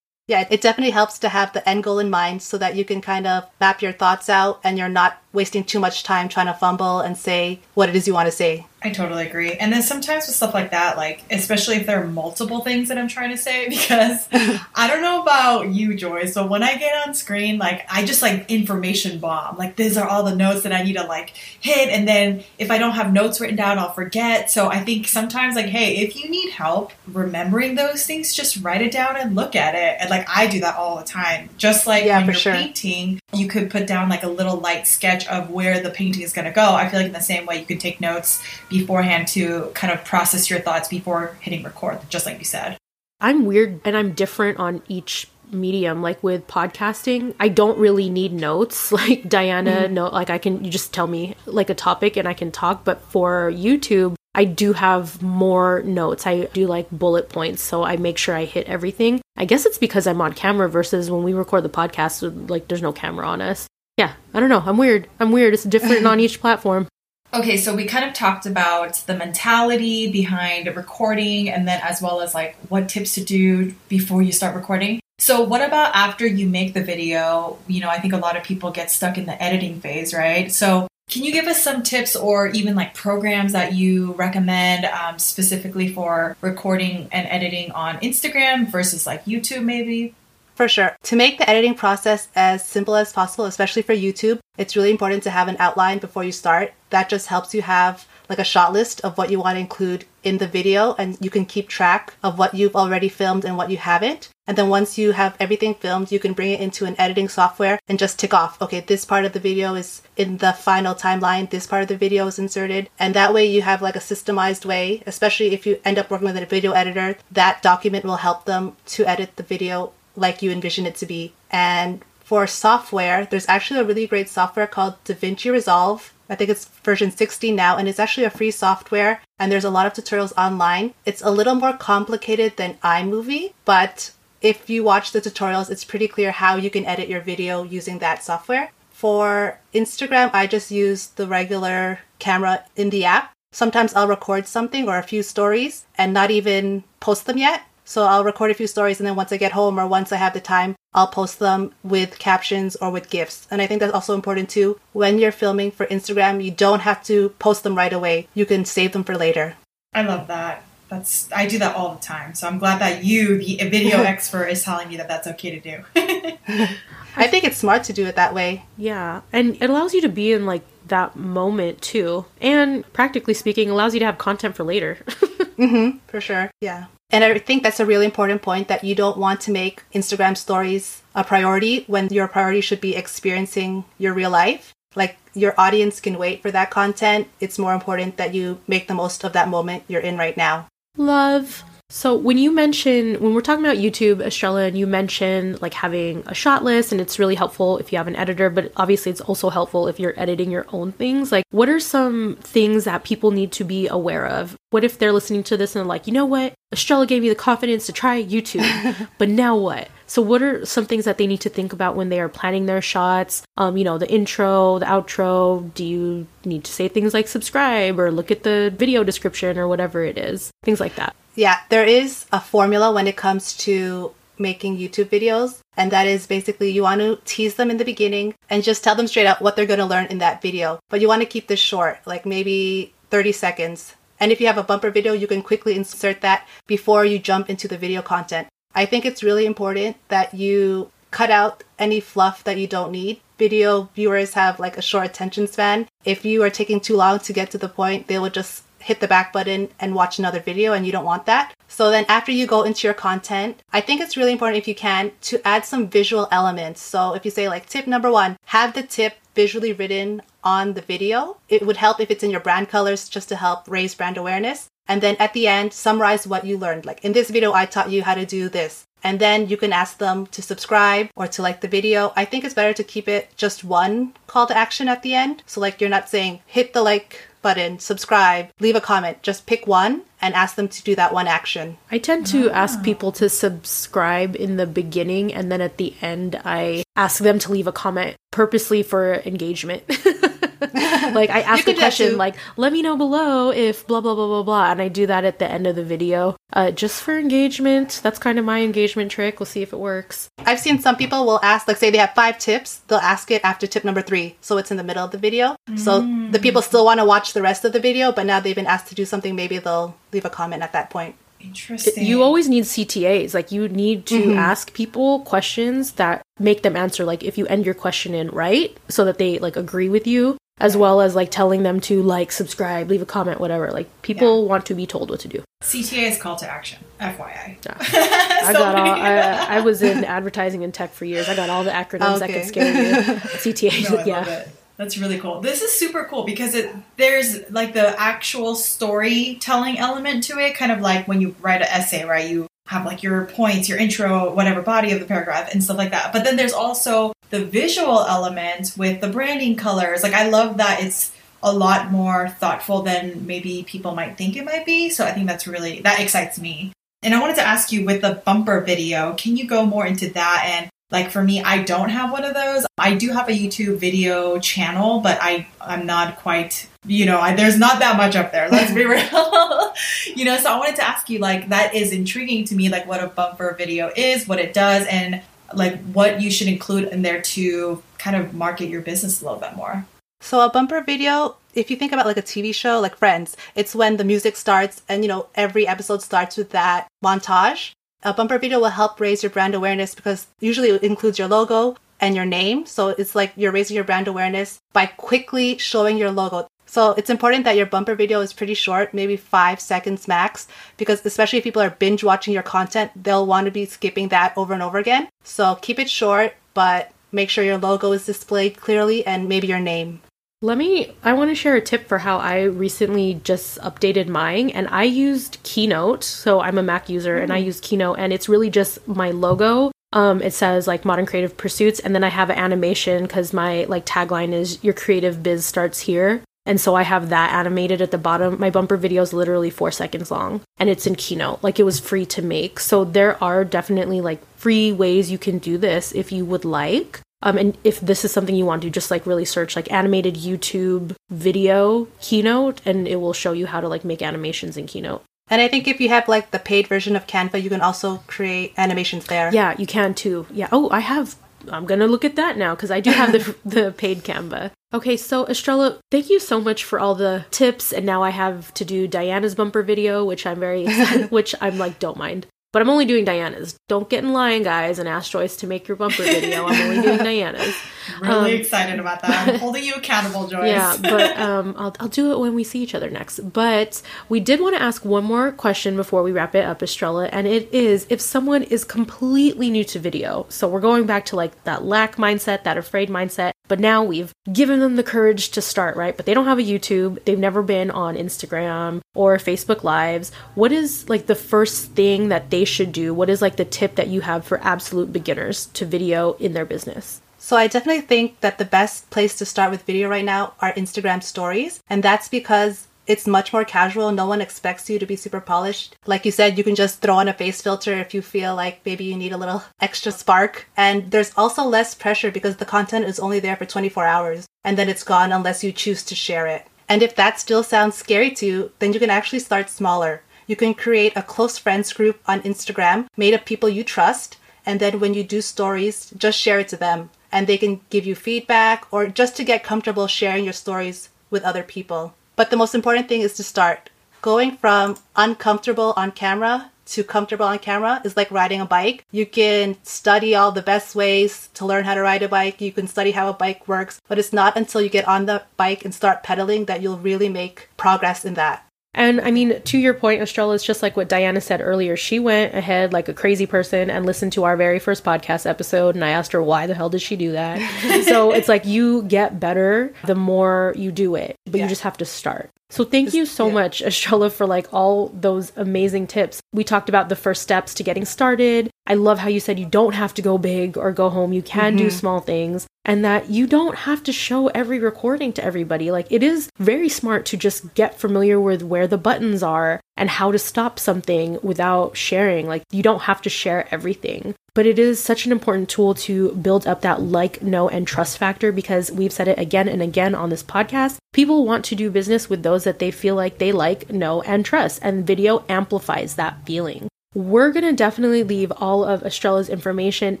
yeah, 0.28 0.46
it 0.50 0.60
definitely 0.60 0.90
helps 0.90 1.18
to 1.20 1.30
have 1.30 1.54
the 1.54 1.66
end 1.66 1.82
goal 1.82 1.98
in 1.98 2.10
mind 2.10 2.42
so 2.42 2.58
that 2.58 2.76
you 2.76 2.84
can 2.84 3.00
kind 3.00 3.26
of 3.26 3.44
map 3.60 3.80
your 3.80 3.92
thoughts 3.92 4.28
out 4.28 4.60
and 4.62 4.76
you're 4.76 4.88
not 4.88 5.20
wasting 5.32 5.64
too 5.64 5.78
much 5.78 6.02
time 6.02 6.28
trying 6.28 6.46
to 6.46 6.54
fumble 6.54 7.00
and 7.00 7.16
say 7.16 7.60
what 7.74 7.88
it 7.88 7.96
is 7.96 8.06
you 8.06 8.14
want 8.14 8.26
to 8.26 8.32
say. 8.32 8.66
I 8.80 8.90
totally 8.90 9.26
agree. 9.26 9.54
And 9.54 9.72
then 9.72 9.82
sometimes 9.82 10.26
with 10.26 10.36
stuff 10.36 10.54
like 10.54 10.70
that, 10.70 10.96
like 10.96 11.24
especially 11.32 11.76
if 11.76 11.86
there 11.86 12.00
are 12.00 12.06
multiple 12.06 12.60
things 12.60 12.88
that 12.88 12.98
I'm 12.98 13.08
trying 13.08 13.30
to 13.30 13.36
say, 13.36 13.68
because 13.68 14.28
I 14.32 14.86
don't 14.86 15.02
know 15.02 15.20
about 15.22 15.68
you, 15.68 15.96
Joyce, 15.96 16.34
but 16.34 16.48
when 16.48 16.62
I 16.62 16.76
get 16.76 17.06
on 17.06 17.14
screen, 17.14 17.58
like 17.58 17.84
I 17.90 18.04
just 18.04 18.22
like 18.22 18.48
information 18.50 19.18
bomb. 19.18 19.56
Like 19.56 19.74
these 19.74 19.96
are 19.96 20.08
all 20.08 20.22
the 20.22 20.36
notes 20.36 20.62
that 20.62 20.72
I 20.72 20.82
need 20.84 20.96
to 20.96 21.04
like 21.04 21.30
hit, 21.30 21.88
and 21.88 22.06
then 22.06 22.44
if 22.58 22.70
I 22.70 22.78
don't 22.78 22.92
have 22.92 23.12
notes 23.12 23.40
written 23.40 23.56
down, 23.56 23.78
I'll 23.78 23.92
forget. 23.92 24.50
So 24.50 24.68
I 24.68 24.84
think 24.84 25.08
sometimes 25.08 25.56
like, 25.56 25.66
hey, 25.66 25.96
if 25.96 26.14
you 26.14 26.30
need 26.30 26.50
help 26.50 26.92
remembering 27.08 27.74
those 27.74 28.06
things, 28.06 28.32
just 28.32 28.62
write 28.62 28.82
it 28.82 28.92
down 28.92 29.16
and 29.16 29.34
look 29.34 29.56
at 29.56 29.74
it. 29.74 29.96
And 30.00 30.08
like 30.08 30.28
I 30.28 30.46
do 30.46 30.60
that 30.60 30.76
all 30.76 30.98
the 30.98 31.04
time. 31.04 31.50
Just 31.56 31.88
like 31.88 32.04
yeah, 32.04 32.18
when 32.18 32.26
you're 32.26 32.34
sure. 32.34 32.52
painting, 32.52 33.18
you 33.32 33.48
could 33.48 33.70
put 33.70 33.88
down 33.88 34.08
like 34.08 34.22
a 34.22 34.28
little 34.28 34.56
light 34.56 34.86
sketch 34.86 35.17
of 35.26 35.50
where 35.50 35.80
the 35.80 35.90
painting 35.90 36.22
is 36.22 36.32
going 36.32 36.44
to 36.44 36.52
go. 36.52 36.74
I 36.74 36.88
feel 36.88 37.00
like 37.00 37.08
in 37.08 37.12
the 37.12 37.20
same 37.20 37.46
way 37.46 37.58
you 37.58 37.66
can 37.66 37.78
take 37.78 38.00
notes 38.00 38.42
beforehand 38.68 39.28
to 39.28 39.70
kind 39.74 39.92
of 39.92 40.04
process 40.04 40.48
your 40.48 40.60
thoughts 40.60 40.88
before 40.88 41.36
hitting 41.40 41.62
record, 41.62 41.98
just 42.08 42.26
like 42.26 42.38
you 42.38 42.44
said. 42.44 42.76
I'm 43.20 43.46
weird 43.46 43.80
and 43.84 43.96
I'm 43.96 44.12
different 44.12 44.58
on 44.58 44.82
each 44.88 45.28
medium 45.50 46.02
like 46.02 46.22
with 46.22 46.46
podcasting 46.46 47.34
i 47.40 47.48
don't 47.48 47.78
really 47.78 48.10
need 48.10 48.34
notes 48.34 48.92
like 48.92 49.22
dianuh 49.22 49.84
mm-hmm. 49.84 49.94
no 49.94 50.08
like 50.08 50.28
i 50.28 50.36
can 50.36 50.62
you 50.62 50.70
just 50.70 50.92
tell 50.92 51.06
me 51.06 51.34
like 51.46 51.70
a 51.70 51.74
topic 51.74 52.18
and 52.18 52.28
i 52.28 52.34
can 52.34 52.52
talk 52.52 52.84
but 52.84 53.00
for 53.00 53.50
youtube 53.50 54.14
I 54.34 54.44
do 54.44 54.72
have 54.72 55.20
more 55.20 55.82
notes. 55.82 56.24
I 56.24 56.44
do 56.44 56.68
like 56.68 56.88
bullet 56.92 57.28
points, 57.28 57.60
so 57.60 57.82
I 57.82 57.96
make 57.96 58.18
sure 58.18 58.36
I 58.36 58.44
hit 58.44 58.68
everything. 58.68 59.20
I 59.36 59.44
guess 59.44 59.66
it's 59.66 59.78
because 59.78 60.06
I'm 60.06 60.20
on 60.20 60.32
camera 60.32 60.68
versus 60.68 61.10
when 61.10 61.24
we 61.24 61.32
record 61.32 61.64
the 61.64 61.68
podcast, 61.68 62.48
like 62.48 62.68
there's 62.68 62.80
no 62.80 62.92
camera 62.92 63.26
on 63.26 63.40
us. 63.40 63.66
Yeah, 63.98 64.14
I 64.32 64.38
don't 64.38 64.48
know. 64.48 64.62
I'm 64.64 64.78
weird. 64.78 65.08
I'm 65.18 65.32
weird. 65.32 65.52
It's 65.52 65.64
different 65.64 66.06
on 66.06 66.20
each 66.20 66.40
platform. 66.40 66.88
Okay, 67.34 67.58
so 67.58 67.76
we 67.76 67.84
kind 67.84 68.06
of 68.06 68.14
talked 68.14 68.46
about 68.46 68.94
the 69.06 69.14
mentality 69.14 70.10
behind 70.10 70.66
recording 70.74 71.50
and 71.50 71.68
then 71.68 71.78
as 71.84 72.00
well 72.00 72.22
as 72.22 72.34
like 72.34 72.56
what 72.70 72.88
tips 72.88 73.16
to 73.16 73.22
do 73.22 73.74
before 73.90 74.22
you 74.22 74.32
start 74.32 74.56
recording. 74.56 74.98
So, 75.18 75.42
what 75.42 75.60
about 75.60 75.94
after 75.94 76.26
you 76.26 76.48
make 76.48 76.72
the 76.72 76.82
video? 76.82 77.58
You 77.66 77.82
know, 77.82 77.90
I 77.90 78.00
think 78.00 78.14
a 78.14 78.16
lot 78.16 78.38
of 78.38 78.44
people 78.44 78.70
get 78.70 78.90
stuck 78.90 79.18
in 79.18 79.26
the 79.26 79.40
editing 79.42 79.78
phase, 79.82 80.14
right? 80.14 80.50
So, 80.50 80.88
can 81.10 81.22
you 81.22 81.30
give 81.30 81.46
us 81.48 81.62
some 81.62 81.82
tips 81.82 82.16
or 82.16 82.48
even 82.48 82.74
like 82.74 82.94
programs 82.94 83.52
that 83.52 83.74
you 83.74 84.14
recommend 84.14 84.86
um, 84.86 85.18
specifically 85.18 85.92
for 85.92 86.34
recording 86.40 87.08
and 87.12 87.28
editing 87.28 87.72
on 87.72 87.98
Instagram 87.98 88.72
versus 88.72 89.06
like 89.06 89.26
YouTube, 89.26 89.64
maybe? 89.64 90.14
For 90.58 90.66
sure. 90.66 90.96
To 91.04 91.14
make 91.14 91.38
the 91.38 91.48
editing 91.48 91.76
process 91.76 92.26
as 92.34 92.64
simple 92.64 92.96
as 92.96 93.12
possible, 93.12 93.44
especially 93.44 93.82
for 93.82 93.94
YouTube, 93.94 94.40
it's 94.56 94.74
really 94.74 94.90
important 94.90 95.22
to 95.22 95.30
have 95.30 95.46
an 95.46 95.54
outline 95.60 95.98
before 95.98 96.24
you 96.24 96.32
start. 96.32 96.72
That 96.90 97.08
just 97.08 97.28
helps 97.28 97.54
you 97.54 97.62
have 97.62 98.08
like 98.28 98.40
a 98.40 98.44
shot 98.44 98.72
list 98.72 99.00
of 99.02 99.16
what 99.16 99.30
you 99.30 99.38
want 99.38 99.54
to 99.54 99.60
include 99.60 100.04
in 100.24 100.38
the 100.38 100.48
video 100.48 100.96
and 100.98 101.16
you 101.20 101.30
can 101.30 101.44
keep 101.46 101.68
track 101.68 102.14
of 102.24 102.40
what 102.40 102.54
you've 102.54 102.74
already 102.74 103.08
filmed 103.08 103.44
and 103.44 103.56
what 103.56 103.70
you 103.70 103.76
haven't. 103.76 104.30
And 104.48 104.58
then 104.58 104.68
once 104.68 104.98
you 104.98 105.12
have 105.12 105.36
everything 105.38 105.74
filmed, 105.76 106.10
you 106.10 106.18
can 106.18 106.32
bring 106.32 106.50
it 106.50 106.60
into 106.60 106.86
an 106.86 106.96
editing 106.98 107.28
software 107.28 107.78
and 107.86 107.96
just 107.96 108.18
tick 108.18 108.34
off, 108.34 108.60
okay, 108.60 108.80
this 108.80 109.04
part 109.04 109.24
of 109.24 109.34
the 109.34 109.38
video 109.38 109.76
is 109.76 110.02
in 110.16 110.38
the 110.38 110.52
final 110.52 110.96
timeline, 110.96 111.48
this 111.48 111.68
part 111.68 111.82
of 111.82 111.88
the 111.88 111.96
video 111.96 112.26
is 112.26 112.36
inserted. 112.36 112.90
And 112.98 113.14
that 113.14 113.32
way 113.32 113.46
you 113.46 113.62
have 113.62 113.80
like 113.80 113.94
a 113.94 114.00
systemized 114.00 114.64
way, 114.64 115.04
especially 115.06 115.52
if 115.52 115.66
you 115.66 115.78
end 115.84 115.98
up 115.98 116.10
working 116.10 116.26
with 116.26 116.36
a 116.36 116.46
video 116.46 116.72
editor, 116.72 117.16
that 117.30 117.62
document 117.62 118.04
will 118.04 118.16
help 118.16 118.44
them 118.44 118.76
to 118.86 119.06
edit 119.06 119.36
the 119.36 119.44
video 119.44 119.92
like 120.18 120.42
you 120.42 120.50
envision 120.50 120.86
it 120.86 120.96
to 120.96 121.06
be. 121.06 121.32
And 121.50 122.04
for 122.20 122.46
software, 122.46 123.26
there's 123.26 123.48
actually 123.48 123.80
a 123.80 123.84
really 123.84 124.06
great 124.06 124.28
software 124.28 124.66
called 124.66 125.02
DaVinci 125.04 125.50
Resolve 125.50 126.12
I 126.28 126.34
think 126.34 126.50
it's 126.50 126.66
version 126.84 127.10
16 127.10 127.56
now, 127.56 127.76
and 127.76 127.88
it's 127.88 127.98
actually 127.98 128.24
a 128.24 128.30
free 128.30 128.50
software, 128.50 129.22
and 129.38 129.50
there's 129.50 129.64
a 129.64 129.70
lot 129.70 129.86
of 129.86 129.94
tutorials 129.94 130.36
online. 130.36 130.94
It's 131.06 131.22
a 131.22 131.30
little 131.30 131.54
more 131.54 131.72
complicated 131.72 132.56
than 132.56 132.74
iMovie, 132.84 133.54
but 133.64 134.12
if 134.42 134.68
you 134.68 134.84
watch 134.84 135.12
the 135.12 135.20
tutorials, 135.20 135.70
it's 135.70 135.84
pretty 135.84 136.06
clear 136.06 136.30
how 136.30 136.56
you 136.56 136.70
can 136.70 136.84
edit 136.84 137.08
your 137.08 137.20
video 137.20 137.62
using 137.62 137.98
that 137.98 138.22
software. 138.22 138.70
For 138.90 139.58
Instagram, 139.72 140.30
I 140.34 140.46
just 140.46 140.70
use 140.70 141.06
the 141.06 141.26
regular 141.26 142.00
camera 142.18 142.64
in 142.76 142.90
the 142.90 143.04
app. 143.04 143.32
Sometimes 143.52 143.94
I'll 143.94 144.08
record 144.08 144.46
something 144.46 144.86
or 144.88 144.98
a 144.98 145.02
few 145.02 145.22
stories 145.22 145.86
and 145.96 146.12
not 146.12 146.30
even 146.30 146.84
post 147.00 147.24
them 147.24 147.38
yet. 147.38 147.62
So 147.88 148.04
I'll 148.04 148.22
record 148.22 148.50
a 148.50 148.54
few 148.54 148.66
stories 148.66 149.00
and 149.00 149.06
then 149.06 149.16
once 149.16 149.32
I 149.32 149.38
get 149.38 149.52
home 149.52 149.80
or 149.80 149.86
once 149.86 150.12
I 150.12 150.16
have 150.16 150.34
the 150.34 150.40
time, 150.40 150.76
I'll 150.92 151.06
post 151.06 151.38
them 151.38 151.72
with 151.82 152.18
captions 152.18 152.76
or 152.76 152.90
with 152.90 153.08
GIFs. 153.08 153.48
And 153.50 153.62
I 153.62 153.66
think 153.66 153.80
that's 153.80 153.94
also 153.94 154.14
important 154.14 154.50
too. 154.50 154.78
When 154.92 155.18
you're 155.18 155.32
filming 155.32 155.70
for 155.70 155.86
Instagram, 155.86 156.44
you 156.44 156.50
don't 156.50 156.80
have 156.80 157.02
to 157.04 157.30
post 157.38 157.62
them 157.62 157.74
right 157.74 157.92
away. 157.92 158.28
You 158.34 158.44
can 158.44 158.66
save 158.66 158.92
them 158.92 159.04
for 159.04 159.16
later. 159.16 159.56
I 159.94 160.02
love 160.02 160.26
that. 160.26 160.64
That's 160.90 161.32
I 161.32 161.46
do 161.46 161.58
that 161.60 161.76
all 161.76 161.94
the 161.94 162.00
time. 162.02 162.34
So 162.34 162.46
I'm 162.46 162.58
glad 162.58 162.78
that 162.82 163.04
you, 163.04 163.38
the 163.38 163.56
video 163.70 164.02
expert, 164.02 164.48
is 164.48 164.62
telling 164.62 164.88
me 164.88 164.98
that 164.98 165.08
that's 165.08 165.26
okay 165.26 165.58
to 165.58 165.60
do. 165.60 165.82
I 167.16 167.26
think 167.26 167.44
it's 167.44 167.56
smart 167.56 167.84
to 167.84 167.94
do 167.94 168.04
it 168.04 168.16
that 168.16 168.34
way. 168.34 168.64
Yeah, 168.76 169.22
and 169.32 169.56
it 169.62 169.70
allows 169.70 169.94
you 169.94 170.02
to 170.02 170.08
be 170.10 170.32
in 170.32 170.44
like 170.44 170.62
that 170.88 171.16
moment 171.16 171.82
too, 171.82 172.26
and 172.40 172.90
practically 172.92 173.34
speaking, 173.34 173.70
allows 173.70 173.92
you 173.94 174.00
to 174.00 174.06
have 174.06 174.18
content 174.18 174.56
for 174.56 174.64
later. 174.64 174.98
mm-hmm, 175.08 175.98
for 176.06 176.20
sure. 176.20 176.50
Yeah. 176.60 176.86
And 177.10 177.24
I 177.24 177.38
think 177.38 177.62
that's 177.62 177.80
a 177.80 177.86
really 177.86 178.04
important 178.04 178.42
point 178.42 178.68
that 178.68 178.84
you 178.84 178.94
don't 178.94 179.16
want 179.16 179.40
to 179.42 179.50
make 179.50 179.82
Instagram 179.94 180.36
stories 180.36 181.02
a 181.14 181.24
priority 181.24 181.84
when 181.86 182.08
your 182.08 182.28
priority 182.28 182.60
should 182.60 182.80
be 182.80 182.96
experiencing 182.96 183.84
your 183.96 184.12
real 184.12 184.30
life. 184.30 184.74
Like 184.94 185.16
your 185.32 185.54
audience 185.56 186.00
can 186.00 186.18
wait 186.18 186.42
for 186.42 186.50
that 186.50 186.70
content. 186.70 187.28
It's 187.40 187.58
more 187.58 187.72
important 187.72 188.18
that 188.18 188.34
you 188.34 188.60
make 188.66 188.88
the 188.88 188.94
most 188.94 189.24
of 189.24 189.32
that 189.32 189.48
moment 189.48 189.84
you're 189.88 190.02
in 190.02 190.18
right 190.18 190.36
now. 190.36 190.68
Love. 190.96 191.64
So 191.90 192.14
when 192.14 192.36
you 192.36 192.52
mention 192.52 193.14
when 193.14 193.32
we're 193.32 193.40
talking 193.40 193.64
about 193.64 193.78
YouTube, 193.78 194.20
Estrella, 194.20 194.64
and 194.64 194.76
you 194.76 194.86
mentioned 194.86 195.62
like 195.62 195.72
having 195.72 196.22
a 196.26 196.34
shot 196.34 196.62
list, 196.62 196.92
and 196.92 197.00
it's 197.00 197.18
really 197.18 197.34
helpful 197.34 197.78
if 197.78 197.90
you 197.90 197.96
have 197.96 198.06
an 198.06 198.16
editor, 198.16 198.50
but 198.50 198.70
obviously 198.76 199.10
it's 199.10 199.22
also 199.22 199.48
helpful 199.48 199.88
if 199.88 199.98
you're 199.98 200.12
editing 200.20 200.50
your 200.50 200.66
own 200.70 200.92
things. 200.92 201.32
Like, 201.32 201.44
what 201.50 201.70
are 201.70 201.80
some 201.80 202.36
things 202.42 202.84
that 202.84 203.04
people 203.04 203.30
need 203.30 203.52
to 203.52 203.64
be 203.64 203.88
aware 203.88 204.26
of? 204.26 204.54
What 204.68 204.84
if 204.84 204.98
they're 204.98 205.14
listening 205.14 205.42
to 205.44 205.56
this 205.56 205.74
and 205.74 205.88
like, 205.88 206.06
you 206.06 206.12
know 206.12 206.26
what, 206.26 206.52
Estrella 206.72 207.06
gave 207.06 207.22
me 207.22 207.30
the 207.30 207.34
confidence 207.34 207.86
to 207.86 207.92
try 207.92 208.22
YouTube, 208.22 209.08
but 209.18 209.30
now 209.30 209.56
what? 209.56 209.88
So, 210.06 210.20
what 210.20 210.42
are 210.42 210.66
some 210.66 210.84
things 210.84 211.06
that 211.06 211.16
they 211.16 211.26
need 211.26 211.40
to 211.40 211.48
think 211.48 211.72
about 211.72 211.96
when 211.96 212.10
they 212.10 212.20
are 212.20 212.28
planning 212.28 212.66
their 212.66 212.82
shots? 212.82 213.42
Um, 213.56 213.78
you 213.78 213.84
know, 213.84 213.96
the 213.96 214.10
intro, 214.10 214.78
the 214.78 214.86
outro. 214.86 215.72
Do 215.72 215.84
you 215.84 216.26
need 216.44 216.64
to 216.64 216.72
say 216.72 216.88
things 216.88 217.14
like 217.14 217.28
subscribe 217.28 217.98
or 217.98 218.10
look 218.10 218.30
at 218.30 218.42
the 218.42 218.74
video 218.76 219.04
description 219.04 219.56
or 219.56 219.68
whatever 219.68 220.04
it 220.04 220.18
is? 220.18 220.50
Things 220.64 220.80
like 220.80 220.96
that. 220.96 221.16
Yeah, 221.38 221.60
there 221.68 221.84
is 221.84 222.26
a 222.32 222.40
formula 222.40 222.90
when 222.90 223.06
it 223.06 223.16
comes 223.16 223.56
to 223.58 224.12
making 224.40 224.76
YouTube 224.76 225.08
videos. 225.08 225.60
And 225.76 225.92
that 225.92 226.08
is 226.08 226.26
basically 226.26 226.70
you 226.70 226.82
want 226.82 227.00
to 227.00 227.20
tease 227.24 227.54
them 227.54 227.70
in 227.70 227.76
the 227.76 227.84
beginning 227.84 228.34
and 228.50 228.64
just 228.64 228.82
tell 228.82 228.96
them 228.96 229.06
straight 229.06 229.28
up 229.28 229.40
what 229.40 229.54
they're 229.54 229.64
going 229.64 229.78
to 229.78 229.86
learn 229.86 230.06
in 230.06 230.18
that 230.18 230.42
video. 230.42 230.80
But 230.88 231.00
you 231.00 231.06
want 231.06 231.22
to 231.22 231.32
keep 231.34 231.46
this 231.46 231.60
short, 231.60 232.00
like 232.06 232.26
maybe 232.26 232.92
30 233.10 233.30
seconds. 233.30 233.94
And 234.18 234.32
if 234.32 234.40
you 234.40 234.48
have 234.48 234.58
a 234.58 234.64
bumper 234.64 234.90
video, 234.90 235.12
you 235.12 235.28
can 235.28 235.44
quickly 235.44 235.76
insert 235.76 236.22
that 236.22 236.44
before 236.66 237.04
you 237.04 237.20
jump 237.20 237.48
into 237.48 237.68
the 237.68 237.78
video 237.78 238.02
content. 238.02 238.48
I 238.74 238.84
think 238.84 239.04
it's 239.04 239.22
really 239.22 239.46
important 239.46 239.96
that 240.08 240.34
you 240.34 240.90
cut 241.12 241.30
out 241.30 241.62
any 241.78 242.00
fluff 242.00 242.42
that 242.42 242.58
you 242.58 242.66
don't 242.66 242.90
need. 242.90 243.20
Video 243.38 243.90
viewers 243.94 244.34
have 244.34 244.58
like 244.58 244.76
a 244.76 244.82
short 244.82 245.06
attention 245.06 245.46
span. 245.46 245.86
If 246.04 246.24
you 246.24 246.42
are 246.42 246.50
taking 246.50 246.80
too 246.80 246.96
long 246.96 247.20
to 247.20 247.32
get 247.32 247.52
to 247.52 247.58
the 247.58 247.68
point, 247.68 248.08
they 248.08 248.18
will 248.18 248.28
just 248.30 248.64
hit 248.80 249.00
the 249.00 249.08
back 249.08 249.32
button 249.32 249.68
and 249.78 249.94
watch 249.94 250.18
another 250.18 250.40
video 250.40 250.72
and 250.72 250.86
you 250.86 250.92
don't 250.92 251.04
want 251.04 251.26
that. 251.26 251.54
So 251.68 251.90
then 251.90 252.06
after 252.08 252.32
you 252.32 252.46
go 252.46 252.62
into 252.62 252.86
your 252.86 252.94
content, 252.94 253.62
I 253.72 253.80
think 253.80 254.00
it's 254.00 254.16
really 254.16 254.32
important 254.32 254.58
if 254.58 254.68
you 254.68 254.74
can 254.74 255.12
to 255.22 255.46
add 255.46 255.64
some 255.64 255.88
visual 255.88 256.28
elements. 256.30 256.80
So 256.80 257.14
if 257.14 257.24
you 257.24 257.30
say 257.30 257.48
like 257.48 257.68
tip 257.68 257.86
number 257.86 258.10
one, 258.10 258.36
have 258.46 258.74
the 258.74 258.82
tip 258.82 259.14
visually 259.34 259.72
written 259.72 260.22
on 260.42 260.74
the 260.74 260.80
video. 260.80 261.36
It 261.48 261.64
would 261.66 261.76
help 261.76 262.00
if 262.00 262.10
it's 262.10 262.24
in 262.24 262.30
your 262.30 262.40
brand 262.40 262.68
colors 262.68 263.08
just 263.08 263.28
to 263.28 263.36
help 263.36 263.68
raise 263.68 263.94
brand 263.94 264.16
awareness. 264.16 264.68
And 264.88 265.02
then 265.02 265.16
at 265.18 265.34
the 265.34 265.46
end, 265.46 265.72
summarize 265.72 266.26
what 266.26 266.46
you 266.46 266.56
learned. 266.56 266.86
Like 266.86 267.04
in 267.04 267.12
this 267.12 267.30
video, 267.30 267.52
I 267.52 267.66
taught 267.66 267.90
you 267.90 268.02
how 268.02 268.14
to 268.14 268.24
do 268.24 268.48
this. 268.48 268.84
And 269.04 269.20
then 269.20 269.48
you 269.48 269.56
can 269.56 269.72
ask 269.72 269.98
them 269.98 270.26
to 270.28 270.42
subscribe 270.42 271.10
or 271.14 271.28
to 271.28 271.42
like 271.42 271.60
the 271.60 271.68
video. 271.68 272.12
I 272.16 272.24
think 272.24 272.44
it's 272.44 272.54
better 272.54 272.72
to 272.72 272.82
keep 272.82 273.06
it 273.06 273.30
just 273.36 273.62
one 273.62 274.14
call 274.26 274.46
to 274.46 274.56
action 274.56 274.88
at 274.88 275.02
the 275.02 275.14
end. 275.14 275.42
So 275.46 275.60
like 275.60 275.80
you're 275.80 275.90
not 275.90 276.08
saying 276.08 276.40
hit 276.46 276.72
the 276.72 276.82
like 276.82 277.27
button, 277.42 277.78
subscribe, 277.78 278.50
leave 278.60 278.76
a 278.76 278.80
comment. 278.80 279.22
Just 279.22 279.46
pick 279.46 279.66
one 279.66 280.02
and 280.20 280.34
ask 280.34 280.56
them 280.56 280.68
to 280.68 280.82
do 280.82 280.94
that 280.96 281.12
one 281.12 281.28
action. 281.28 281.78
I 281.90 281.98
tend 281.98 282.26
to 282.28 282.50
ah. 282.50 282.54
ask 282.54 282.82
people 282.82 283.12
to 283.12 283.28
subscribe 283.28 284.34
in 284.36 284.56
the 284.56 284.66
beginning 284.66 285.32
and 285.32 285.50
then 285.50 285.60
at 285.60 285.76
the 285.76 285.94
end 286.02 286.40
I 286.44 286.84
ask 286.96 287.22
them 287.22 287.38
to 287.40 287.52
leave 287.52 287.66
a 287.66 287.72
comment 287.72 288.16
purposely 288.30 288.82
for 288.82 289.14
engagement. 289.24 289.84
like 291.14 291.30
I 291.30 291.42
ask 291.42 291.66
a 291.68 291.74
question 291.74 292.16
like, 292.16 292.36
let 292.56 292.72
me 292.72 292.82
know 292.82 292.96
below 292.96 293.50
if 293.50 293.86
blah 293.86 294.00
blah 294.00 294.14
blah 294.14 294.26
blah 294.26 294.42
blah, 294.42 294.70
and 294.70 294.82
I 294.82 294.88
do 294.88 295.06
that 295.06 295.24
at 295.24 295.38
the 295.38 295.50
end 295.50 295.66
of 295.66 295.76
the 295.76 295.84
video, 295.84 296.36
uh, 296.52 296.70
just 296.70 297.02
for 297.02 297.18
engagement. 297.18 298.00
That's 298.02 298.18
kind 298.18 298.38
of 298.38 298.44
my 298.44 298.60
engagement 298.62 299.10
trick. 299.10 299.38
We'll 299.38 299.46
see 299.46 299.62
if 299.62 299.72
it 299.72 299.78
works. 299.78 300.28
I've 300.38 300.60
seen 300.60 300.78
some 300.78 300.96
people 300.96 301.24
will 301.24 301.40
ask, 301.42 301.68
like, 301.68 301.76
say 301.76 301.90
they 301.90 301.98
have 301.98 302.14
five 302.14 302.38
tips, 302.38 302.80
they'll 302.88 302.98
ask 302.98 303.30
it 303.30 303.44
after 303.44 303.66
tip 303.66 303.84
number 303.84 304.02
three, 304.02 304.36
so 304.40 304.58
it's 304.58 304.70
in 304.70 304.76
the 304.76 304.84
middle 304.84 305.04
of 305.04 305.10
the 305.10 305.18
video. 305.18 305.56
Mm. 305.68 305.78
So 305.78 306.30
the 306.30 306.38
people 306.38 306.62
still 306.62 306.84
want 306.84 307.00
to 307.00 307.04
watch 307.04 307.32
the 307.32 307.42
rest 307.42 307.64
of 307.64 307.72
the 307.72 307.80
video, 307.80 308.12
but 308.12 308.26
now 308.26 308.40
they've 308.40 308.56
been 308.56 308.66
asked 308.66 308.88
to 308.88 308.94
do 308.94 309.04
something, 309.04 309.36
maybe 309.36 309.58
they'll 309.58 309.96
leave 310.12 310.24
a 310.24 310.30
comment 310.30 310.62
at 310.62 310.72
that 310.72 310.90
point. 310.90 311.16
Interesting. 311.40 312.04
You 312.04 312.22
always 312.22 312.48
need 312.48 312.64
CTAs. 312.64 313.34
Like 313.34 313.52
you 313.52 313.68
need 313.68 314.06
to 314.06 314.20
mm-hmm. 314.20 314.38
ask 314.38 314.72
people 314.72 315.20
questions 315.20 315.92
that 315.92 316.22
make 316.38 316.62
them 316.62 316.76
answer. 316.76 317.04
Like 317.04 317.22
if 317.22 317.38
you 317.38 317.46
end 317.46 317.64
your 317.64 317.74
question 317.74 318.14
in 318.14 318.28
right, 318.28 318.76
so 318.88 319.04
that 319.04 319.18
they 319.18 319.38
like 319.38 319.56
agree 319.56 319.88
with 319.88 320.06
you, 320.06 320.36
as 320.60 320.76
well 320.76 321.00
as 321.00 321.14
like 321.14 321.30
telling 321.30 321.62
them 321.62 321.80
to 321.80 322.02
like, 322.02 322.32
subscribe, 322.32 322.88
leave 322.90 323.02
a 323.02 323.06
comment, 323.06 323.40
whatever. 323.40 323.70
Like 323.70 324.02
people 324.02 324.42
yeah. 324.42 324.48
want 324.48 324.66
to 324.66 324.74
be 324.74 324.86
told 324.86 325.10
what 325.10 325.20
to 325.20 325.28
do. 325.28 325.42
CTA 325.62 326.10
is 326.10 326.18
call 326.18 326.36
to 326.36 326.48
action. 326.48 326.78
FYI. 327.00 327.56
Yeah. 327.64 327.76
I 327.80 328.52
got 328.52 328.74
all. 328.74 328.86
I, 328.86 329.56
I, 329.56 329.60
was 329.60 329.82
in 329.82 330.04
advertising 330.04 330.64
and 330.64 330.72
tech 330.72 330.92
for 330.92 331.04
years. 331.04 331.28
I 331.28 331.36
got 331.36 331.50
all 331.50 331.64
the 331.64 331.70
acronyms 331.70 332.16
okay. 332.16 332.26
that 332.26 332.30
could 332.32 332.44
scare 332.46 332.72
you. 332.72 332.92
CTA. 333.38 333.90
No, 333.90 334.04
yeah. 334.04 334.46
That's 334.76 334.96
really 334.96 335.18
cool. 335.18 335.40
This 335.40 335.60
is 335.60 335.72
super 335.72 336.04
cool 336.04 336.22
because 336.22 336.54
it 336.54 336.72
there's 336.96 337.50
like 337.50 337.74
the 337.74 338.00
actual 338.00 338.54
storytelling 338.54 339.76
element 339.78 340.22
to 340.24 340.38
it, 340.38 340.54
kind 340.54 340.70
of 340.70 340.80
like 340.80 341.08
when 341.08 341.20
you 341.20 341.34
write 341.40 341.62
an 341.62 341.68
essay, 341.68 342.04
right? 342.04 342.30
You 342.30 342.46
have 342.68 342.84
like 342.84 343.02
your 343.02 343.24
points, 343.24 343.68
your 343.68 343.78
intro, 343.78 344.32
whatever 344.34 344.60
body 344.60 344.92
of 344.92 345.00
the 345.00 345.06
paragraph 345.06 345.52
and 345.52 345.64
stuff 345.64 345.78
like 345.78 345.90
that. 345.90 346.12
But 346.12 346.24
then 346.24 346.36
there's 346.36 346.52
also 346.52 347.14
the 347.30 347.42
visual 347.44 348.04
element 348.04 348.74
with 348.76 349.00
the 349.00 349.08
branding 349.08 349.56
colors. 349.56 350.02
Like 350.02 350.12
I 350.12 350.28
love 350.28 350.58
that 350.58 350.82
it's 350.82 351.12
a 351.42 351.52
lot 351.52 351.90
more 351.90 352.28
thoughtful 352.28 352.82
than 352.82 353.26
maybe 353.26 353.64
people 353.66 353.94
might 353.94 354.18
think 354.18 354.36
it 354.36 354.44
might 354.44 354.66
be. 354.66 354.90
So 354.90 355.04
I 355.04 355.12
think 355.12 355.26
that's 355.26 355.46
really, 355.46 355.80
that 355.80 355.98
excites 355.98 356.38
me. 356.38 356.72
And 357.02 357.14
I 357.14 357.20
wanted 357.20 357.36
to 357.36 357.46
ask 357.46 357.72
you 357.72 357.86
with 357.86 358.02
the 358.02 358.20
bumper 358.26 358.60
video, 358.60 359.14
can 359.14 359.36
you 359.36 359.46
go 359.46 359.64
more 359.64 359.86
into 359.86 360.10
that? 360.10 360.44
And 360.46 360.70
like 360.90 361.10
for 361.10 361.22
me, 361.22 361.42
I 361.42 361.62
don't 361.62 361.90
have 361.90 362.10
one 362.10 362.24
of 362.24 362.34
those. 362.34 362.66
I 362.78 362.94
do 362.94 363.10
have 363.12 363.28
a 363.28 363.32
YouTube 363.32 363.76
video 363.76 364.38
channel, 364.38 365.00
but 365.00 365.18
I, 365.20 365.46
I'm 365.60 365.84
not 365.84 366.16
quite, 366.16 366.68
you 366.86 367.04
know, 367.04 367.20
I, 367.20 367.34
there's 367.34 367.58
not 367.58 367.80
that 367.80 367.96
much 367.96 368.16
up 368.16 368.32
there. 368.32 368.48
Let's 368.48 368.72
be 368.72 368.84
real. 368.86 369.02
you 370.16 370.24
know, 370.24 370.36
so 370.38 370.52
I 370.52 370.58
wanted 370.58 370.76
to 370.76 370.88
ask 370.88 371.10
you, 371.10 371.18
like, 371.18 371.50
that 371.50 371.74
is 371.74 371.92
intriguing 371.92 372.44
to 372.46 372.54
me, 372.54 372.68
like 372.70 372.86
what 372.86 373.02
a 373.02 373.08
bumper 373.08 373.54
video 373.56 373.92
is, 373.96 374.26
what 374.26 374.38
it 374.38 374.54
does, 374.54 374.86
and 374.86 375.22
like 375.54 375.80
what 375.92 376.20
you 376.20 376.30
should 376.30 376.48
include 376.48 376.88
in 376.88 377.02
there 377.02 377.20
to 377.20 377.82
kind 377.98 378.16
of 378.16 378.34
market 378.34 378.68
your 378.68 378.80
business 378.80 379.20
a 379.20 379.24
little 379.24 379.40
bit 379.40 379.56
more. 379.56 379.86
So 380.20 380.40
a 380.40 380.50
bumper 380.50 380.82
video, 380.82 381.36
if 381.54 381.70
you 381.70 381.76
think 381.76 381.92
about 381.92 382.06
like 382.06 382.16
a 382.16 382.22
TV 382.22 382.54
show, 382.54 382.80
like 382.80 382.96
Friends, 382.96 383.36
it's 383.54 383.74
when 383.74 383.96
the 383.96 384.04
music 384.04 384.36
starts 384.36 384.82
and 384.88 385.04
you 385.04 385.08
know 385.08 385.28
every 385.34 385.66
episode 385.66 386.02
starts 386.02 386.36
with 386.36 386.50
that 386.50 386.88
montage. 387.04 387.72
A 388.04 388.14
bumper 388.14 388.38
video 388.38 388.60
will 388.60 388.68
help 388.68 389.00
raise 389.00 389.24
your 389.24 389.30
brand 389.30 389.56
awareness 389.56 389.94
because 389.94 390.28
usually 390.38 390.70
it 390.70 390.84
includes 390.84 391.18
your 391.18 391.26
logo 391.26 391.76
and 392.00 392.14
your 392.14 392.24
name. 392.24 392.64
So 392.64 392.90
it's 392.90 393.16
like 393.16 393.32
you're 393.34 393.50
raising 393.50 393.74
your 393.74 393.82
brand 393.82 394.06
awareness 394.06 394.60
by 394.72 394.86
quickly 394.86 395.58
showing 395.58 395.98
your 395.98 396.12
logo. 396.12 396.46
So 396.64 396.92
it's 396.92 397.10
important 397.10 397.44
that 397.44 397.56
your 397.56 397.66
bumper 397.66 397.96
video 397.96 398.20
is 398.20 398.32
pretty 398.32 398.54
short, 398.54 398.94
maybe 398.94 399.16
five 399.16 399.58
seconds 399.58 400.06
max, 400.06 400.46
because 400.76 401.04
especially 401.04 401.38
if 401.38 401.44
people 401.44 401.62
are 401.62 401.70
binge 401.70 402.04
watching 402.04 402.34
your 402.34 402.42
content, 402.44 402.92
they'll 402.94 403.26
want 403.26 403.46
to 403.46 403.50
be 403.50 403.64
skipping 403.64 404.08
that 404.08 404.32
over 404.36 404.54
and 404.54 404.62
over 404.62 404.78
again. 404.78 405.08
So 405.24 405.56
keep 405.56 405.80
it 405.80 405.90
short, 405.90 406.34
but 406.54 406.92
make 407.10 407.30
sure 407.30 407.42
your 407.42 407.58
logo 407.58 407.90
is 407.92 408.06
displayed 408.06 408.58
clearly 408.58 409.04
and 409.04 409.28
maybe 409.28 409.48
your 409.48 409.58
name. 409.60 410.02
Let 410.40 410.56
me, 410.56 410.92
I 411.02 411.14
want 411.14 411.32
to 411.32 411.34
share 411.34 411.56
a 411.56 411.60
tip 411.60 411.88
for 411.88 411.98
how 411.98 412.18
I 412.18 412.42
recently 412.42 413.20
just 413.24 413.58
updated 413.58 414.06
mine 414.06 414.50
and 414.50 414.68
I 414.68 414.84
used 414.84 415.42
Keynote. 415.42 416.04
So 416.04 416.40
I'm 416.40 416.58
a 416.58 416.62
Mac 416.62 416.88
user 416.88 417.18
mm. 417.18 417.24
and 417.24 417.32
I 417.32 417.42
mm. 417.42 417.46
use 417.46 417.58
Keynote 417.58 417.98
and 417.98 418.12
it's 418.12 418.28
really 418.28 418.48
just 418.48 418.86
my 418.86 419.10
logo. 419.10 419.72
Um, 419.92 420.22
it 420.22 420.32
says 420.32 420.68
like 420.68 420.84
modern 420.84 421.06
creative 421.06 421.36
pursuits 421.36 421.80
and 421.80 421.92
then 421.92 422.04
I 422.04 422.08
have 422.08 422.30
an 422.30 422.38
animation 422.38 423.02
because 423.02 423.32
my 423.32 423.64
like 423.64 423.84
tagline 423.84 424.32
is 424.32 424.62
your 424.62 424.74
creative 424.74 425.24
biz 425.24 425.44
starts 425.44 425.80
here. 425.80 426.22
And 426.46 426.60
so 426.60 426.76
I 426.76 426.82
have 426.82 427.08
that 427.08 427.32
animated 427.32 427.82
at 427.82 427.90
the 427.90 427.98
bottom. 427.98 428.38
My 428.38 428.48
bumper 428.48 428.76
video 428.76 429.02
is 429.02 429.12
literally 429.12 429.50
four 429.50 429.72
seconds 429.72 430.08
long 430.08 430.42
and 430.56 430.70
it's 430.70 430.86
in 430.86 430.94
Keynote. 430.94 431.42
Like 431.42 431.58
it 431.58 431.64
was 431.64 431.80
free 431.80 432.06
to 432.06 432.22
make. 432.22 432.60
So 432.60 432.84
there 432.84 433.20
are 433.22 433.44
definitely 433.44 434.00
like 434.00 434.24
free 434.36 434.72
ways 434.72 435.10
you 435.10 435.18
can 435.18 435.38
do 435.38 435.58
this 435.58 435.90
if 435.90 436.12
you 436.12 436.24
would 436.24 436.44
like. 436.44 437.00
Um, 437.22 437.36
and 437.36 437.58
if 437.64 437.80
this 437.80 438.04
is 438.04 438.12
something 438.12 438.34
you 438.34 438.46
want 438.46 438.62
to 438.62 438.68
do, 438.68 438.72
just 438.72 438.90
like 438.90 439.06
really 439.06 439.24
search 439.24 439.56
like 439.56 439.70
animated 439.72 440.14
YouTube 440.14 440.94
video 441.10 441.86
Keynote, 442.00 442.60
and 442.64 442.86
it 442.86 442.96
will 442.96 443.12
show 443.12 443.32
you 443.32 443.46
how 443.46 443.60
to 443.60 443.68
like 443.68 443.84
make 443.84 444.02
animations 444.02 444.56
in 444.56 444.66
Keynote. 444.66 445.02
And 445.30 445.42
I 445.42 445.48
think 445.48 445.68
if 445.68 445.80
you 445.80 445.88
have 445.90 446.08
like 446.08 446.30
the 446.30 446.38
paid 446.38 446.66
version 446.68 446.96
of 446.96 447.06
Canva, 447.06 447.42
you 447.42 447.50
can 447.50 447.60
also 447.60 447.98
create 448.06 448.54
animations 448.56 449.06
there. 449.06 449.32
Yeah, 449.32 449.54
you 449.58 449.66
can 449.66 449.94
too. 449.94 450.26
Yeah. 450.30 450.48
Oh, 450.52 450.70
I 450.70 450.80
have. 450.80 451.16
I'm 451.50 451.66
gonna 451.66 451.86
look 451.86 452.04
at 452.04 452.16
that 452.16 452.36
now 452.36 452.54
because 452.54 452.70
I 452.70 452.80
do 452.80 452.90
have 452.90 453.12
the 453.12 453.36
the 453.44 453.72
paid 453.72 454.04
Canva. 454.04 454.52
Okay, 454.72 454.96
so 454.98 455.26
Estrella, 455.26 455.78
thank 455.90 456.10
you 456.10 456.20
so 456.20 456.40
much 456.40 456.62
for 456.62 456.78
all 456.78 456.94
the 456.94 457.24
tips, 457.30 457.72
and 457.72 457.86
now 457.86 458.02
I 458.02 458.10
have 458.10 458.52
to 458.54 458.66
do 458.66 458.86
Dianuh's 458.86 459.34
bumper 459.34 459.62
video, 459.62 460.04
which 460.04 460.26
I'm 460.26 460.38
very, 460.38 460.66
which 461.08 461.34
I'm 461.40 461.56
like, 461.56 461.78
don't 461.78 461.96
mind. 461.96 462.26
But 462.50 462.62
I'm 462.62 462.70
only 462.70 462.86
doing 462.86 463.04
Dianuh's. 463.04 463.58
Don't 463.68 463.90
get 463.90 464.02
in 464.02 464.14
line, 464.14 464.42
guys, 464.42 464.78
and 464.78 464.88
ask 464.88 465.10
Joyce 465.10 465.36
to 465.36 465.46
make 465.46 465.68
your 465.68 465.76
bumper 465.76 466.02
video. 466.02 466.46
I'm 466.46 466.70
only 466.70 466.80
doing 466.80 466.98
Dianuh's. 467.04 467.54
Really 468.00 468.34
um, 468.34 468.40
excited 468.40 468.80
about 468.80 469.02
that. 469.02 469.28
I'm 469.28 469.38
holding 469.38 469.64
you 469.64 469.74
accountable, 469.74 470.26
Joyce. 470.28 470.48
Yeah, 470.48 470.76
but 470.80 471.18
um, 471.18 471.54
I'll, 471.58 471.76
I'll 471.78 471.88
do 471.88 472.10
it 472.10 472.18
when 472.18 472.34
we 472.34 472.44
see 472.44 472.62
each 472.62 472.74
other 472.74 472.88
next. 472.88 473.20
But 473.20 473.82
we 474.08 474.18
did 474.18 474.40
want 474.40 474.56
to 474.56 474.62
ask 474.62 474.82
one 474.82 475.04
more 475.04 475.30
question 475.30 475.76
before 475.76 476.02
we 476.02 476.10
wrap 476.10 476.34
it 476.34 476.44
up, 476.44 476.62
Estrella, 476.62 477.06
and 477.12 477.26
it 477.26 477.52
is 477.52 477.86
if 477.90 478.00
someone 478.00 478.44
is 478.44 478.64
completely 478.64 479.50
new 479.50 479.64
to 479.64 479.78
video. 479.78 480.24
So 480.30 480.48
we're 480.48 480.60
going 480.60 480.86
back 480.86 481.04
to 481.06 481.16
like 481.16 481.44
that 481.44 481.64
lack 481.64 481.96
mindset, 481.96 482.44
that 482.44 482.56
afraid 482.56 482.88
mindset. 482.88 483.32
But 483.48 483.60
now 483.60 483.82
we've 483.82 484.12
given 484.32 484.60
them 484.60 484.76
the 484.76 484.82
courage 484.82 485.30
to 485.30 485.40
start, 485.40 485.76
right? 485.76 485.96
But 485.96 486.06
they 486.06 486.14
don't 486.14 486.26
have 486.26 486.38
a 486.38 486.42
YouTube. 486.42 487.04
They've 487.04 487.18
never 487.18 487.42
been 487.42 487.70
on 487.70 487.96
Instagram 487.96 488.82
or 488.94 489.16
Facebook 489.16 489.64
Lives. 489.64 490.12
What 490.34 490.52
is 490.52 490.88
like 490.88 491.06
the 491.06 491.14
first 491.14 491.72
thing 491.72 492.08
that 492.10 492.30
they 492.30 492.44
should 492.44 492.72
do? 492.72 492.94
What 492.94 493.10
is 493.10 493.22
like 493.22 493.36
the 493.36 493.44
tip 493.44 493.74
that 493.76 493.88
you 493.88 494.02
have 494.02 494.24
for 494.24 494.38
absolute 494.42 494.92
beginners 494.92 495.46
to 495.54 495.64
video 495.64 496.12
in 496.14 496.34
their 496.34 496.44
business? 496.44 497.00
So 497.20 497.36
I 497.36 497.48
definitely 497.48 497.82
think 497.82 498.20
that 498.20 498.38
the 498.38 498.44
best 498.44 498.90
place 498.90 499.16
to 499.16 499.26
start 499.26 499.50
with 499.50 499.64
video 499.64 499.88
right 499.88 500.04
now 500.04 500.34
are 500.40 500.52
Instagram 500.52 501.02
stories. 501.02 501.60
And 501.68 501.82
that's 501.82 502.08
because 502.08 502.67
it's 502.88 503.06
much 503.06 503.32
more 503.34 503.44
casual. 503.44 503.92
No 503.92 504.06
one 504.06 504.22
expects 504.22 504.68
you 504.70 504.78
to 504.78 504.86
be 504.86 504.96
super 504.96 505.20
polished. 505.20 505.76
Like 505.86 506.06
you 506.06 506.10
said, 506.10 506.38
you 506.38 506.42
can 506.42 506.54
just 506.54 506.80
throw 506.80 506.96
on 506.96 507.06
a 507.06 507.12
face 507.12 507.42
filter 507.42 507.74
if 507.74 507.92
you 507.92 508.00
feel 508.00 508.34
like 508.34 508.64
maybe 508.64 508.84
you 508.84 508.96
need 508.96 509.12
a 509.12 509.18
little 509.18 509.44
extra 509.60 509.92
spark. 509.92 510.46
And 510.56 510.90
there's 510.90 511.12
also 511.16 511.44
less 511.44 511.74
pressure 511.74 512.10
because 512.10 512.36
the 512.38 512.46
content 512.46 512.86
is 512.86 512.98
only 512.98 513.20
there 513.20 513.36
for 513.36 513.44
24 513.44 513.84
hours 513.84 514.26
and 514.42 514.56
then 514.56 514.70
it's 514.70 514.82
gone 514.82 515.12
unless 515.12 515.44
you 515.44 515.52
choose 515.52 515.84
to 515.84 515.94
share 515.94 516.26
it. 516.26 516.46
And 516.66 516.82
if 516.82 516.96
that 516.96 517.20
still 517.20 517.42
sounds 517.42 517.76
scary 517.76 518.10
to 518.12 518.26
you, 518.26 518.52
then 518.58 518.72
you 518.72 518.80
can 518.80 518.90
actually 518.90 519.20
start 519.20 519.50
smaller. 519.50 520.02
You 520.26 520.36
can 520.36 520.54
create 520.54 520.94
a 520.96 521.02
close 521.02 521.38
friends 521.38 521.72
group 521.72 522.00
on 522.06 522.22
Instagram 522.22 522.86
made 522.96 523.14
of 523.14 523.24
people 523.26 523.50
you 523.50 523.64
trust. 523.64 524.16
And 524.46 524.60
then 524.60 524.80
when 524.80 524.94
you 524.94 525.04
do 525.04 525.20
stories, 525.20 525.92
just 525.96 526.18
share 526.18 526.40
it 526.40 526.48
to 526.48 526.56
them. 526.56 526.88
And 527.12 527.26
they 527.26 527.36
can 527.36 527.60
give 527.68 527.86
you 527.86 527.94
feedback 527.94 528.66
or 528.70 528.86
just 528.86 529.14
to 529.16 529.24
get 529.24 529.44
comfortable 529.44 529.86
sharing 529.86 530.24
your 530.24 530.32
stories 530.32 530.88
with 531.10 531.22
other 531.22 531.42
people. 531.42 531.94
But 532.18 532.30
the 532.30 532.36
most 532.36 532.56
important 532.56 532.88
thing 532.88 533.02
is 533.02 533.12
to 533.14 533.22
start. 533.22 533.70
Going 534.02 534.36
from 534.38 534.76
uncomfortable 534.96 535.72
on 535.76 535.92
camera 535.92 536.50
to 536.66 536.82
comfortable 536.82 537.26
on 537.26 537.38
camera 537.38 537.80
is 537.84 537.96
like 537.96 538.10
riding 538.10 538.40
a 538.40 538.44
bike. 538.44 538.84
You 538.90 539.06
can 539.06 539.56
study 539.62 540.16
all 540.16 540.32
the 540.32 540.42
best 540.42 540.74
ways 540.74 541.28
to 541.34 541.46
learn 541.46 541.64
how 541.64 541.76
to 541.76 541.80
ride 541.80 542.02
a 542.02 542.08
bike. 542.08 542.40
You 542.40 542.50
can 542.50 542.66
study 542.66 542.90
how 542.90 543.08
a 543.08 543.12
bike 543.12 543.46
works, 543.46 543.80
but 543.86 544.00
it's 544.00 544.12
not 544.12 544.36
until 544.36 544.60
you 544.60 544.68
get 544.68 544.88
on 544.88 545.06
the 545.06 545.22
bike 545.36 545.64
and 545.64 545.72
start 545.72 546.02
pedaling 546.02 546.46
that 546.46 546.60
you'll 546.60 546.78
really 546.78 547.08
make 547.08 547.50
progress 547.56 548.04
in 548.04 548.14
that. 548.14 548.44
And 548.74 549.00
I 549.00 549.10
mean, 549.10 549.40
to 549.42 549.58
your 549.58 549.74
point, 549.74 550.02
Estrella, 550.02 550.34
it's 550.34 550.44
just 550.44 550.62
like 550.62 550.76
what 550.76 550.88
Dianuh 550.88 551.22
said 551.22 551.40
earlier. 551.40 551.76
She 551.76 551.98
went 551.98 552.34
ahead 552.34 552.72
like 552.72 552.88
a 552.88 552.94
crazy 552.94 553.26
person 553.26 553.70
and 553.70 553.86
listened 553.86 554.12
to 554.12 554.24
our 554.24 554.36
very 554.36 554.58
first 554.58 554.84
podcast 554.84 555.26
episode. 555.26 555.74
And 555.74 555.84
I 555.84 555.90
asked 555.90 556.12
her, 556.12 556.22
why 556.22 556.46
the 556.46 556.54
hell 556.54 556.70
did 556.70 556.82
she 556.82 556.96
do 556.96 557.12
that? 557.12 557.38
so 557.88 558.12
it's 558.12 558.28
like 558.28 558.44
you 558.44 558.82
get 558.82 559.18
better 559.18 559.72
the 559.84 559.94
more 559.94 560.54
you 560.56 560.70
do 560.70 560.94
it, 560.94 561.16
but 561.24 561.36
yeah. 561.36 561.44
you 561.44 561.48
just 561.48 561.62
have 561.62 561.78
to 561.78 561.84
start. 561.84 562.30
So 562.50 562.64
thank 562.64 562.94
you 562.94 563.04
so 563.04 563.26
yeah. 563.26 563.34
much, 563.34 563.60
Estrella, 563.62 564.08
for 564.08 564.26
like 564.26 564.52
all 564.52 564.88
those 564.88 565.32
amazing 565.36 565.86
tips. 565.86 566.22
We 566.32 566.44
talked 566.44 566.68
about 566.70 566.88
the 566.88 566.96
first 566.96 567.22
steps 567.22 567.54
to 567.54 567.62
getting 567.62 567.84
started. 567.84 568.50
I 568.66 568.74
love 568.74 568.98
how 568.98 569.08
you 569.08 569.20
said 569.20 569.38
you 569.38 569.46
don't 569.46 569.74
have 569.74 569.92
to 569.94 570.02
go 570.02 570.16
big 570.16 570.56
or 570.56 570.72
go 570.72 570.88
home. 570.88 571.12
You 571.12 571.22
can 571.22 571.56
mm-hmm. 571.56 571.64
do 571.64 571.70
small 571.70 572.00
things 572.00 572.46
and 572.68 572.84
that 572.84 573.08
you 573.08 573.26
don't 573.26 573.56
have 573.56 573.82
to 573.82 573.92
show 573.92 574.28
every 574.28 574.58
recording 574.58 575.10
to 575.14 575.24
everybody. 575.24 575.70
Like 575.70 575.90
it 575.90 576.02
is 576.02 576.30
very 576.36 576.68
smart 576.68 577.06
to 577.06 577.16
just 577.16 577.54
get 577.54 577.80
familiar 577.80 578.20
with 578.20 578.42
where 578.42 578.66
the 578.66 578.76
buttons 578.76 579.22
are 579.22 579.58
and 579.78 579.88
how 579.88 580.12
to 580.12 580.18
stop 580.18 580.58
something 580.58 581.18
without 581.22 581.78
sharing. 581.78 582.28
Like 582.28 582.42
you 582.52 582.62
don't 582.62 582.82
have 582.82 583.00
to 583.02 583.10
share 583.10 583.48
everything. 583.50 584.14
But 584.34 584.44
it 584.44 584.58
is 584.58 584.78
such 584.78 585.06
an 585.06 585.12
important 585.12 585.48
tool 585.48 585.74
to 585.74 586.12
build 586.12 586.46
up 586.46 586.60
that 586.60 586.82
like, 586.82 587.22
know, 587.22 587.48
and 587.48 587.66
trust 587.66 587.96
factor 587.96 588.30
because 588.32 588.70
we've 588.70 588.92
said 588.92 589.08
it 589.08 589.18
again 589.18 589.48
and 589.48 589.62
again 589.62 589.94
on 589.94 590.10
this 590.10 590.22
podcast. 590.22 590.76
People 590.92 591.24
want 591.24 591.46
to 591.46 591.56
do 591.56 591.70
business 591.70 592.10
with 592.10 592.22
those 592.22 592.44
that 592.44 592.58
they 592.58 592.70
feel 592.70 592.94
like 592.94 593.16
they 593.16 593.32
like, 593.32 593.70
know, 593.70 594.02
and 594.02 594.24
trust, 594.24 594.60
and 594.62 594.86
video 594.86 595.24
amplifies 595.28 595.96
that 595.96 596.24
feeling. 596.26 596.68
We're 596.98 597.30
going 597.30 597.44
to 597.44 597.52
definitely 597.52 598.02
leave 598.02 598.32
all 598.38 598.64
of 598.64 598.82
Estrella's 598.82 599.28
information 599.28 600.00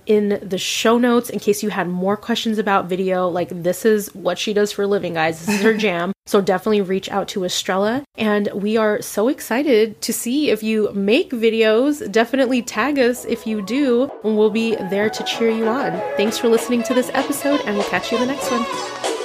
in 0.06 0.40
the 0.42 0.58
show 0.58 0.98
notes 0.98 1.30
in 1.30 1.38
case 1.38 1.62
you 1.62 1.70
had 1.70 1.88
more 1.88 2.16
questions 2.16 2.58
about 2.58 2.86
video. 2.88 3.28
Like, 3.28 3.50
this 3.50 3.84
is 3.84 4.12
what 4.16 4.36
she 4.36 4.52
does 4.52 4.72
for 4.72 4.82
a 4.82 4.86
living, 4.88 5.14
guys. 5.14 5.46
This 5.46 5.54
is 5.54 5.62
her 5.62 5.76
jam. 5.76 6.12
So, 6.26 6.40
definitely 6.40 6.80
reach 6.80 7.08
out 7.08 7.28
to 7.28 7.44
Estrella. 7.44 8.02
And 8.16 8.48
we 8.52 8.76
are 8.76 9.00
so 9.00 9.28
excited 9.28 10.02
to 10.02 10.12
see 10.12 10.50
if 10.50 10.64
you 10.64 10.92
make 10.92 11.30
videos. 11.30 12.10
Definitely 12.10 12.62
tag 12.62 12.98
us 12.98 13.24
if 13.24 13.46
you 13.46 13.62
do, 13.62 14.10
and 14.24 14.36
we'll 14.36 14.50
be 14.50 14.74
there 14.74 15.08
to 15.08 15.22
cheer 15.22 15.50
you 15.50 15.68
on. 15.68 15.92
Thanks 16.16 16.36
for 16.36 16.48
listening 16.48 16.82
to 16.82 16.94
this 16.94 17.12
episode, 17.14 17.60
and 17.60 17.76
we'll 17.76 17.88
catch 17.88 18.10
you 18.10 18.18
in 18.18 18.26
the 18.26 18.34
next 18.34 18.50
one. 18.50 19.17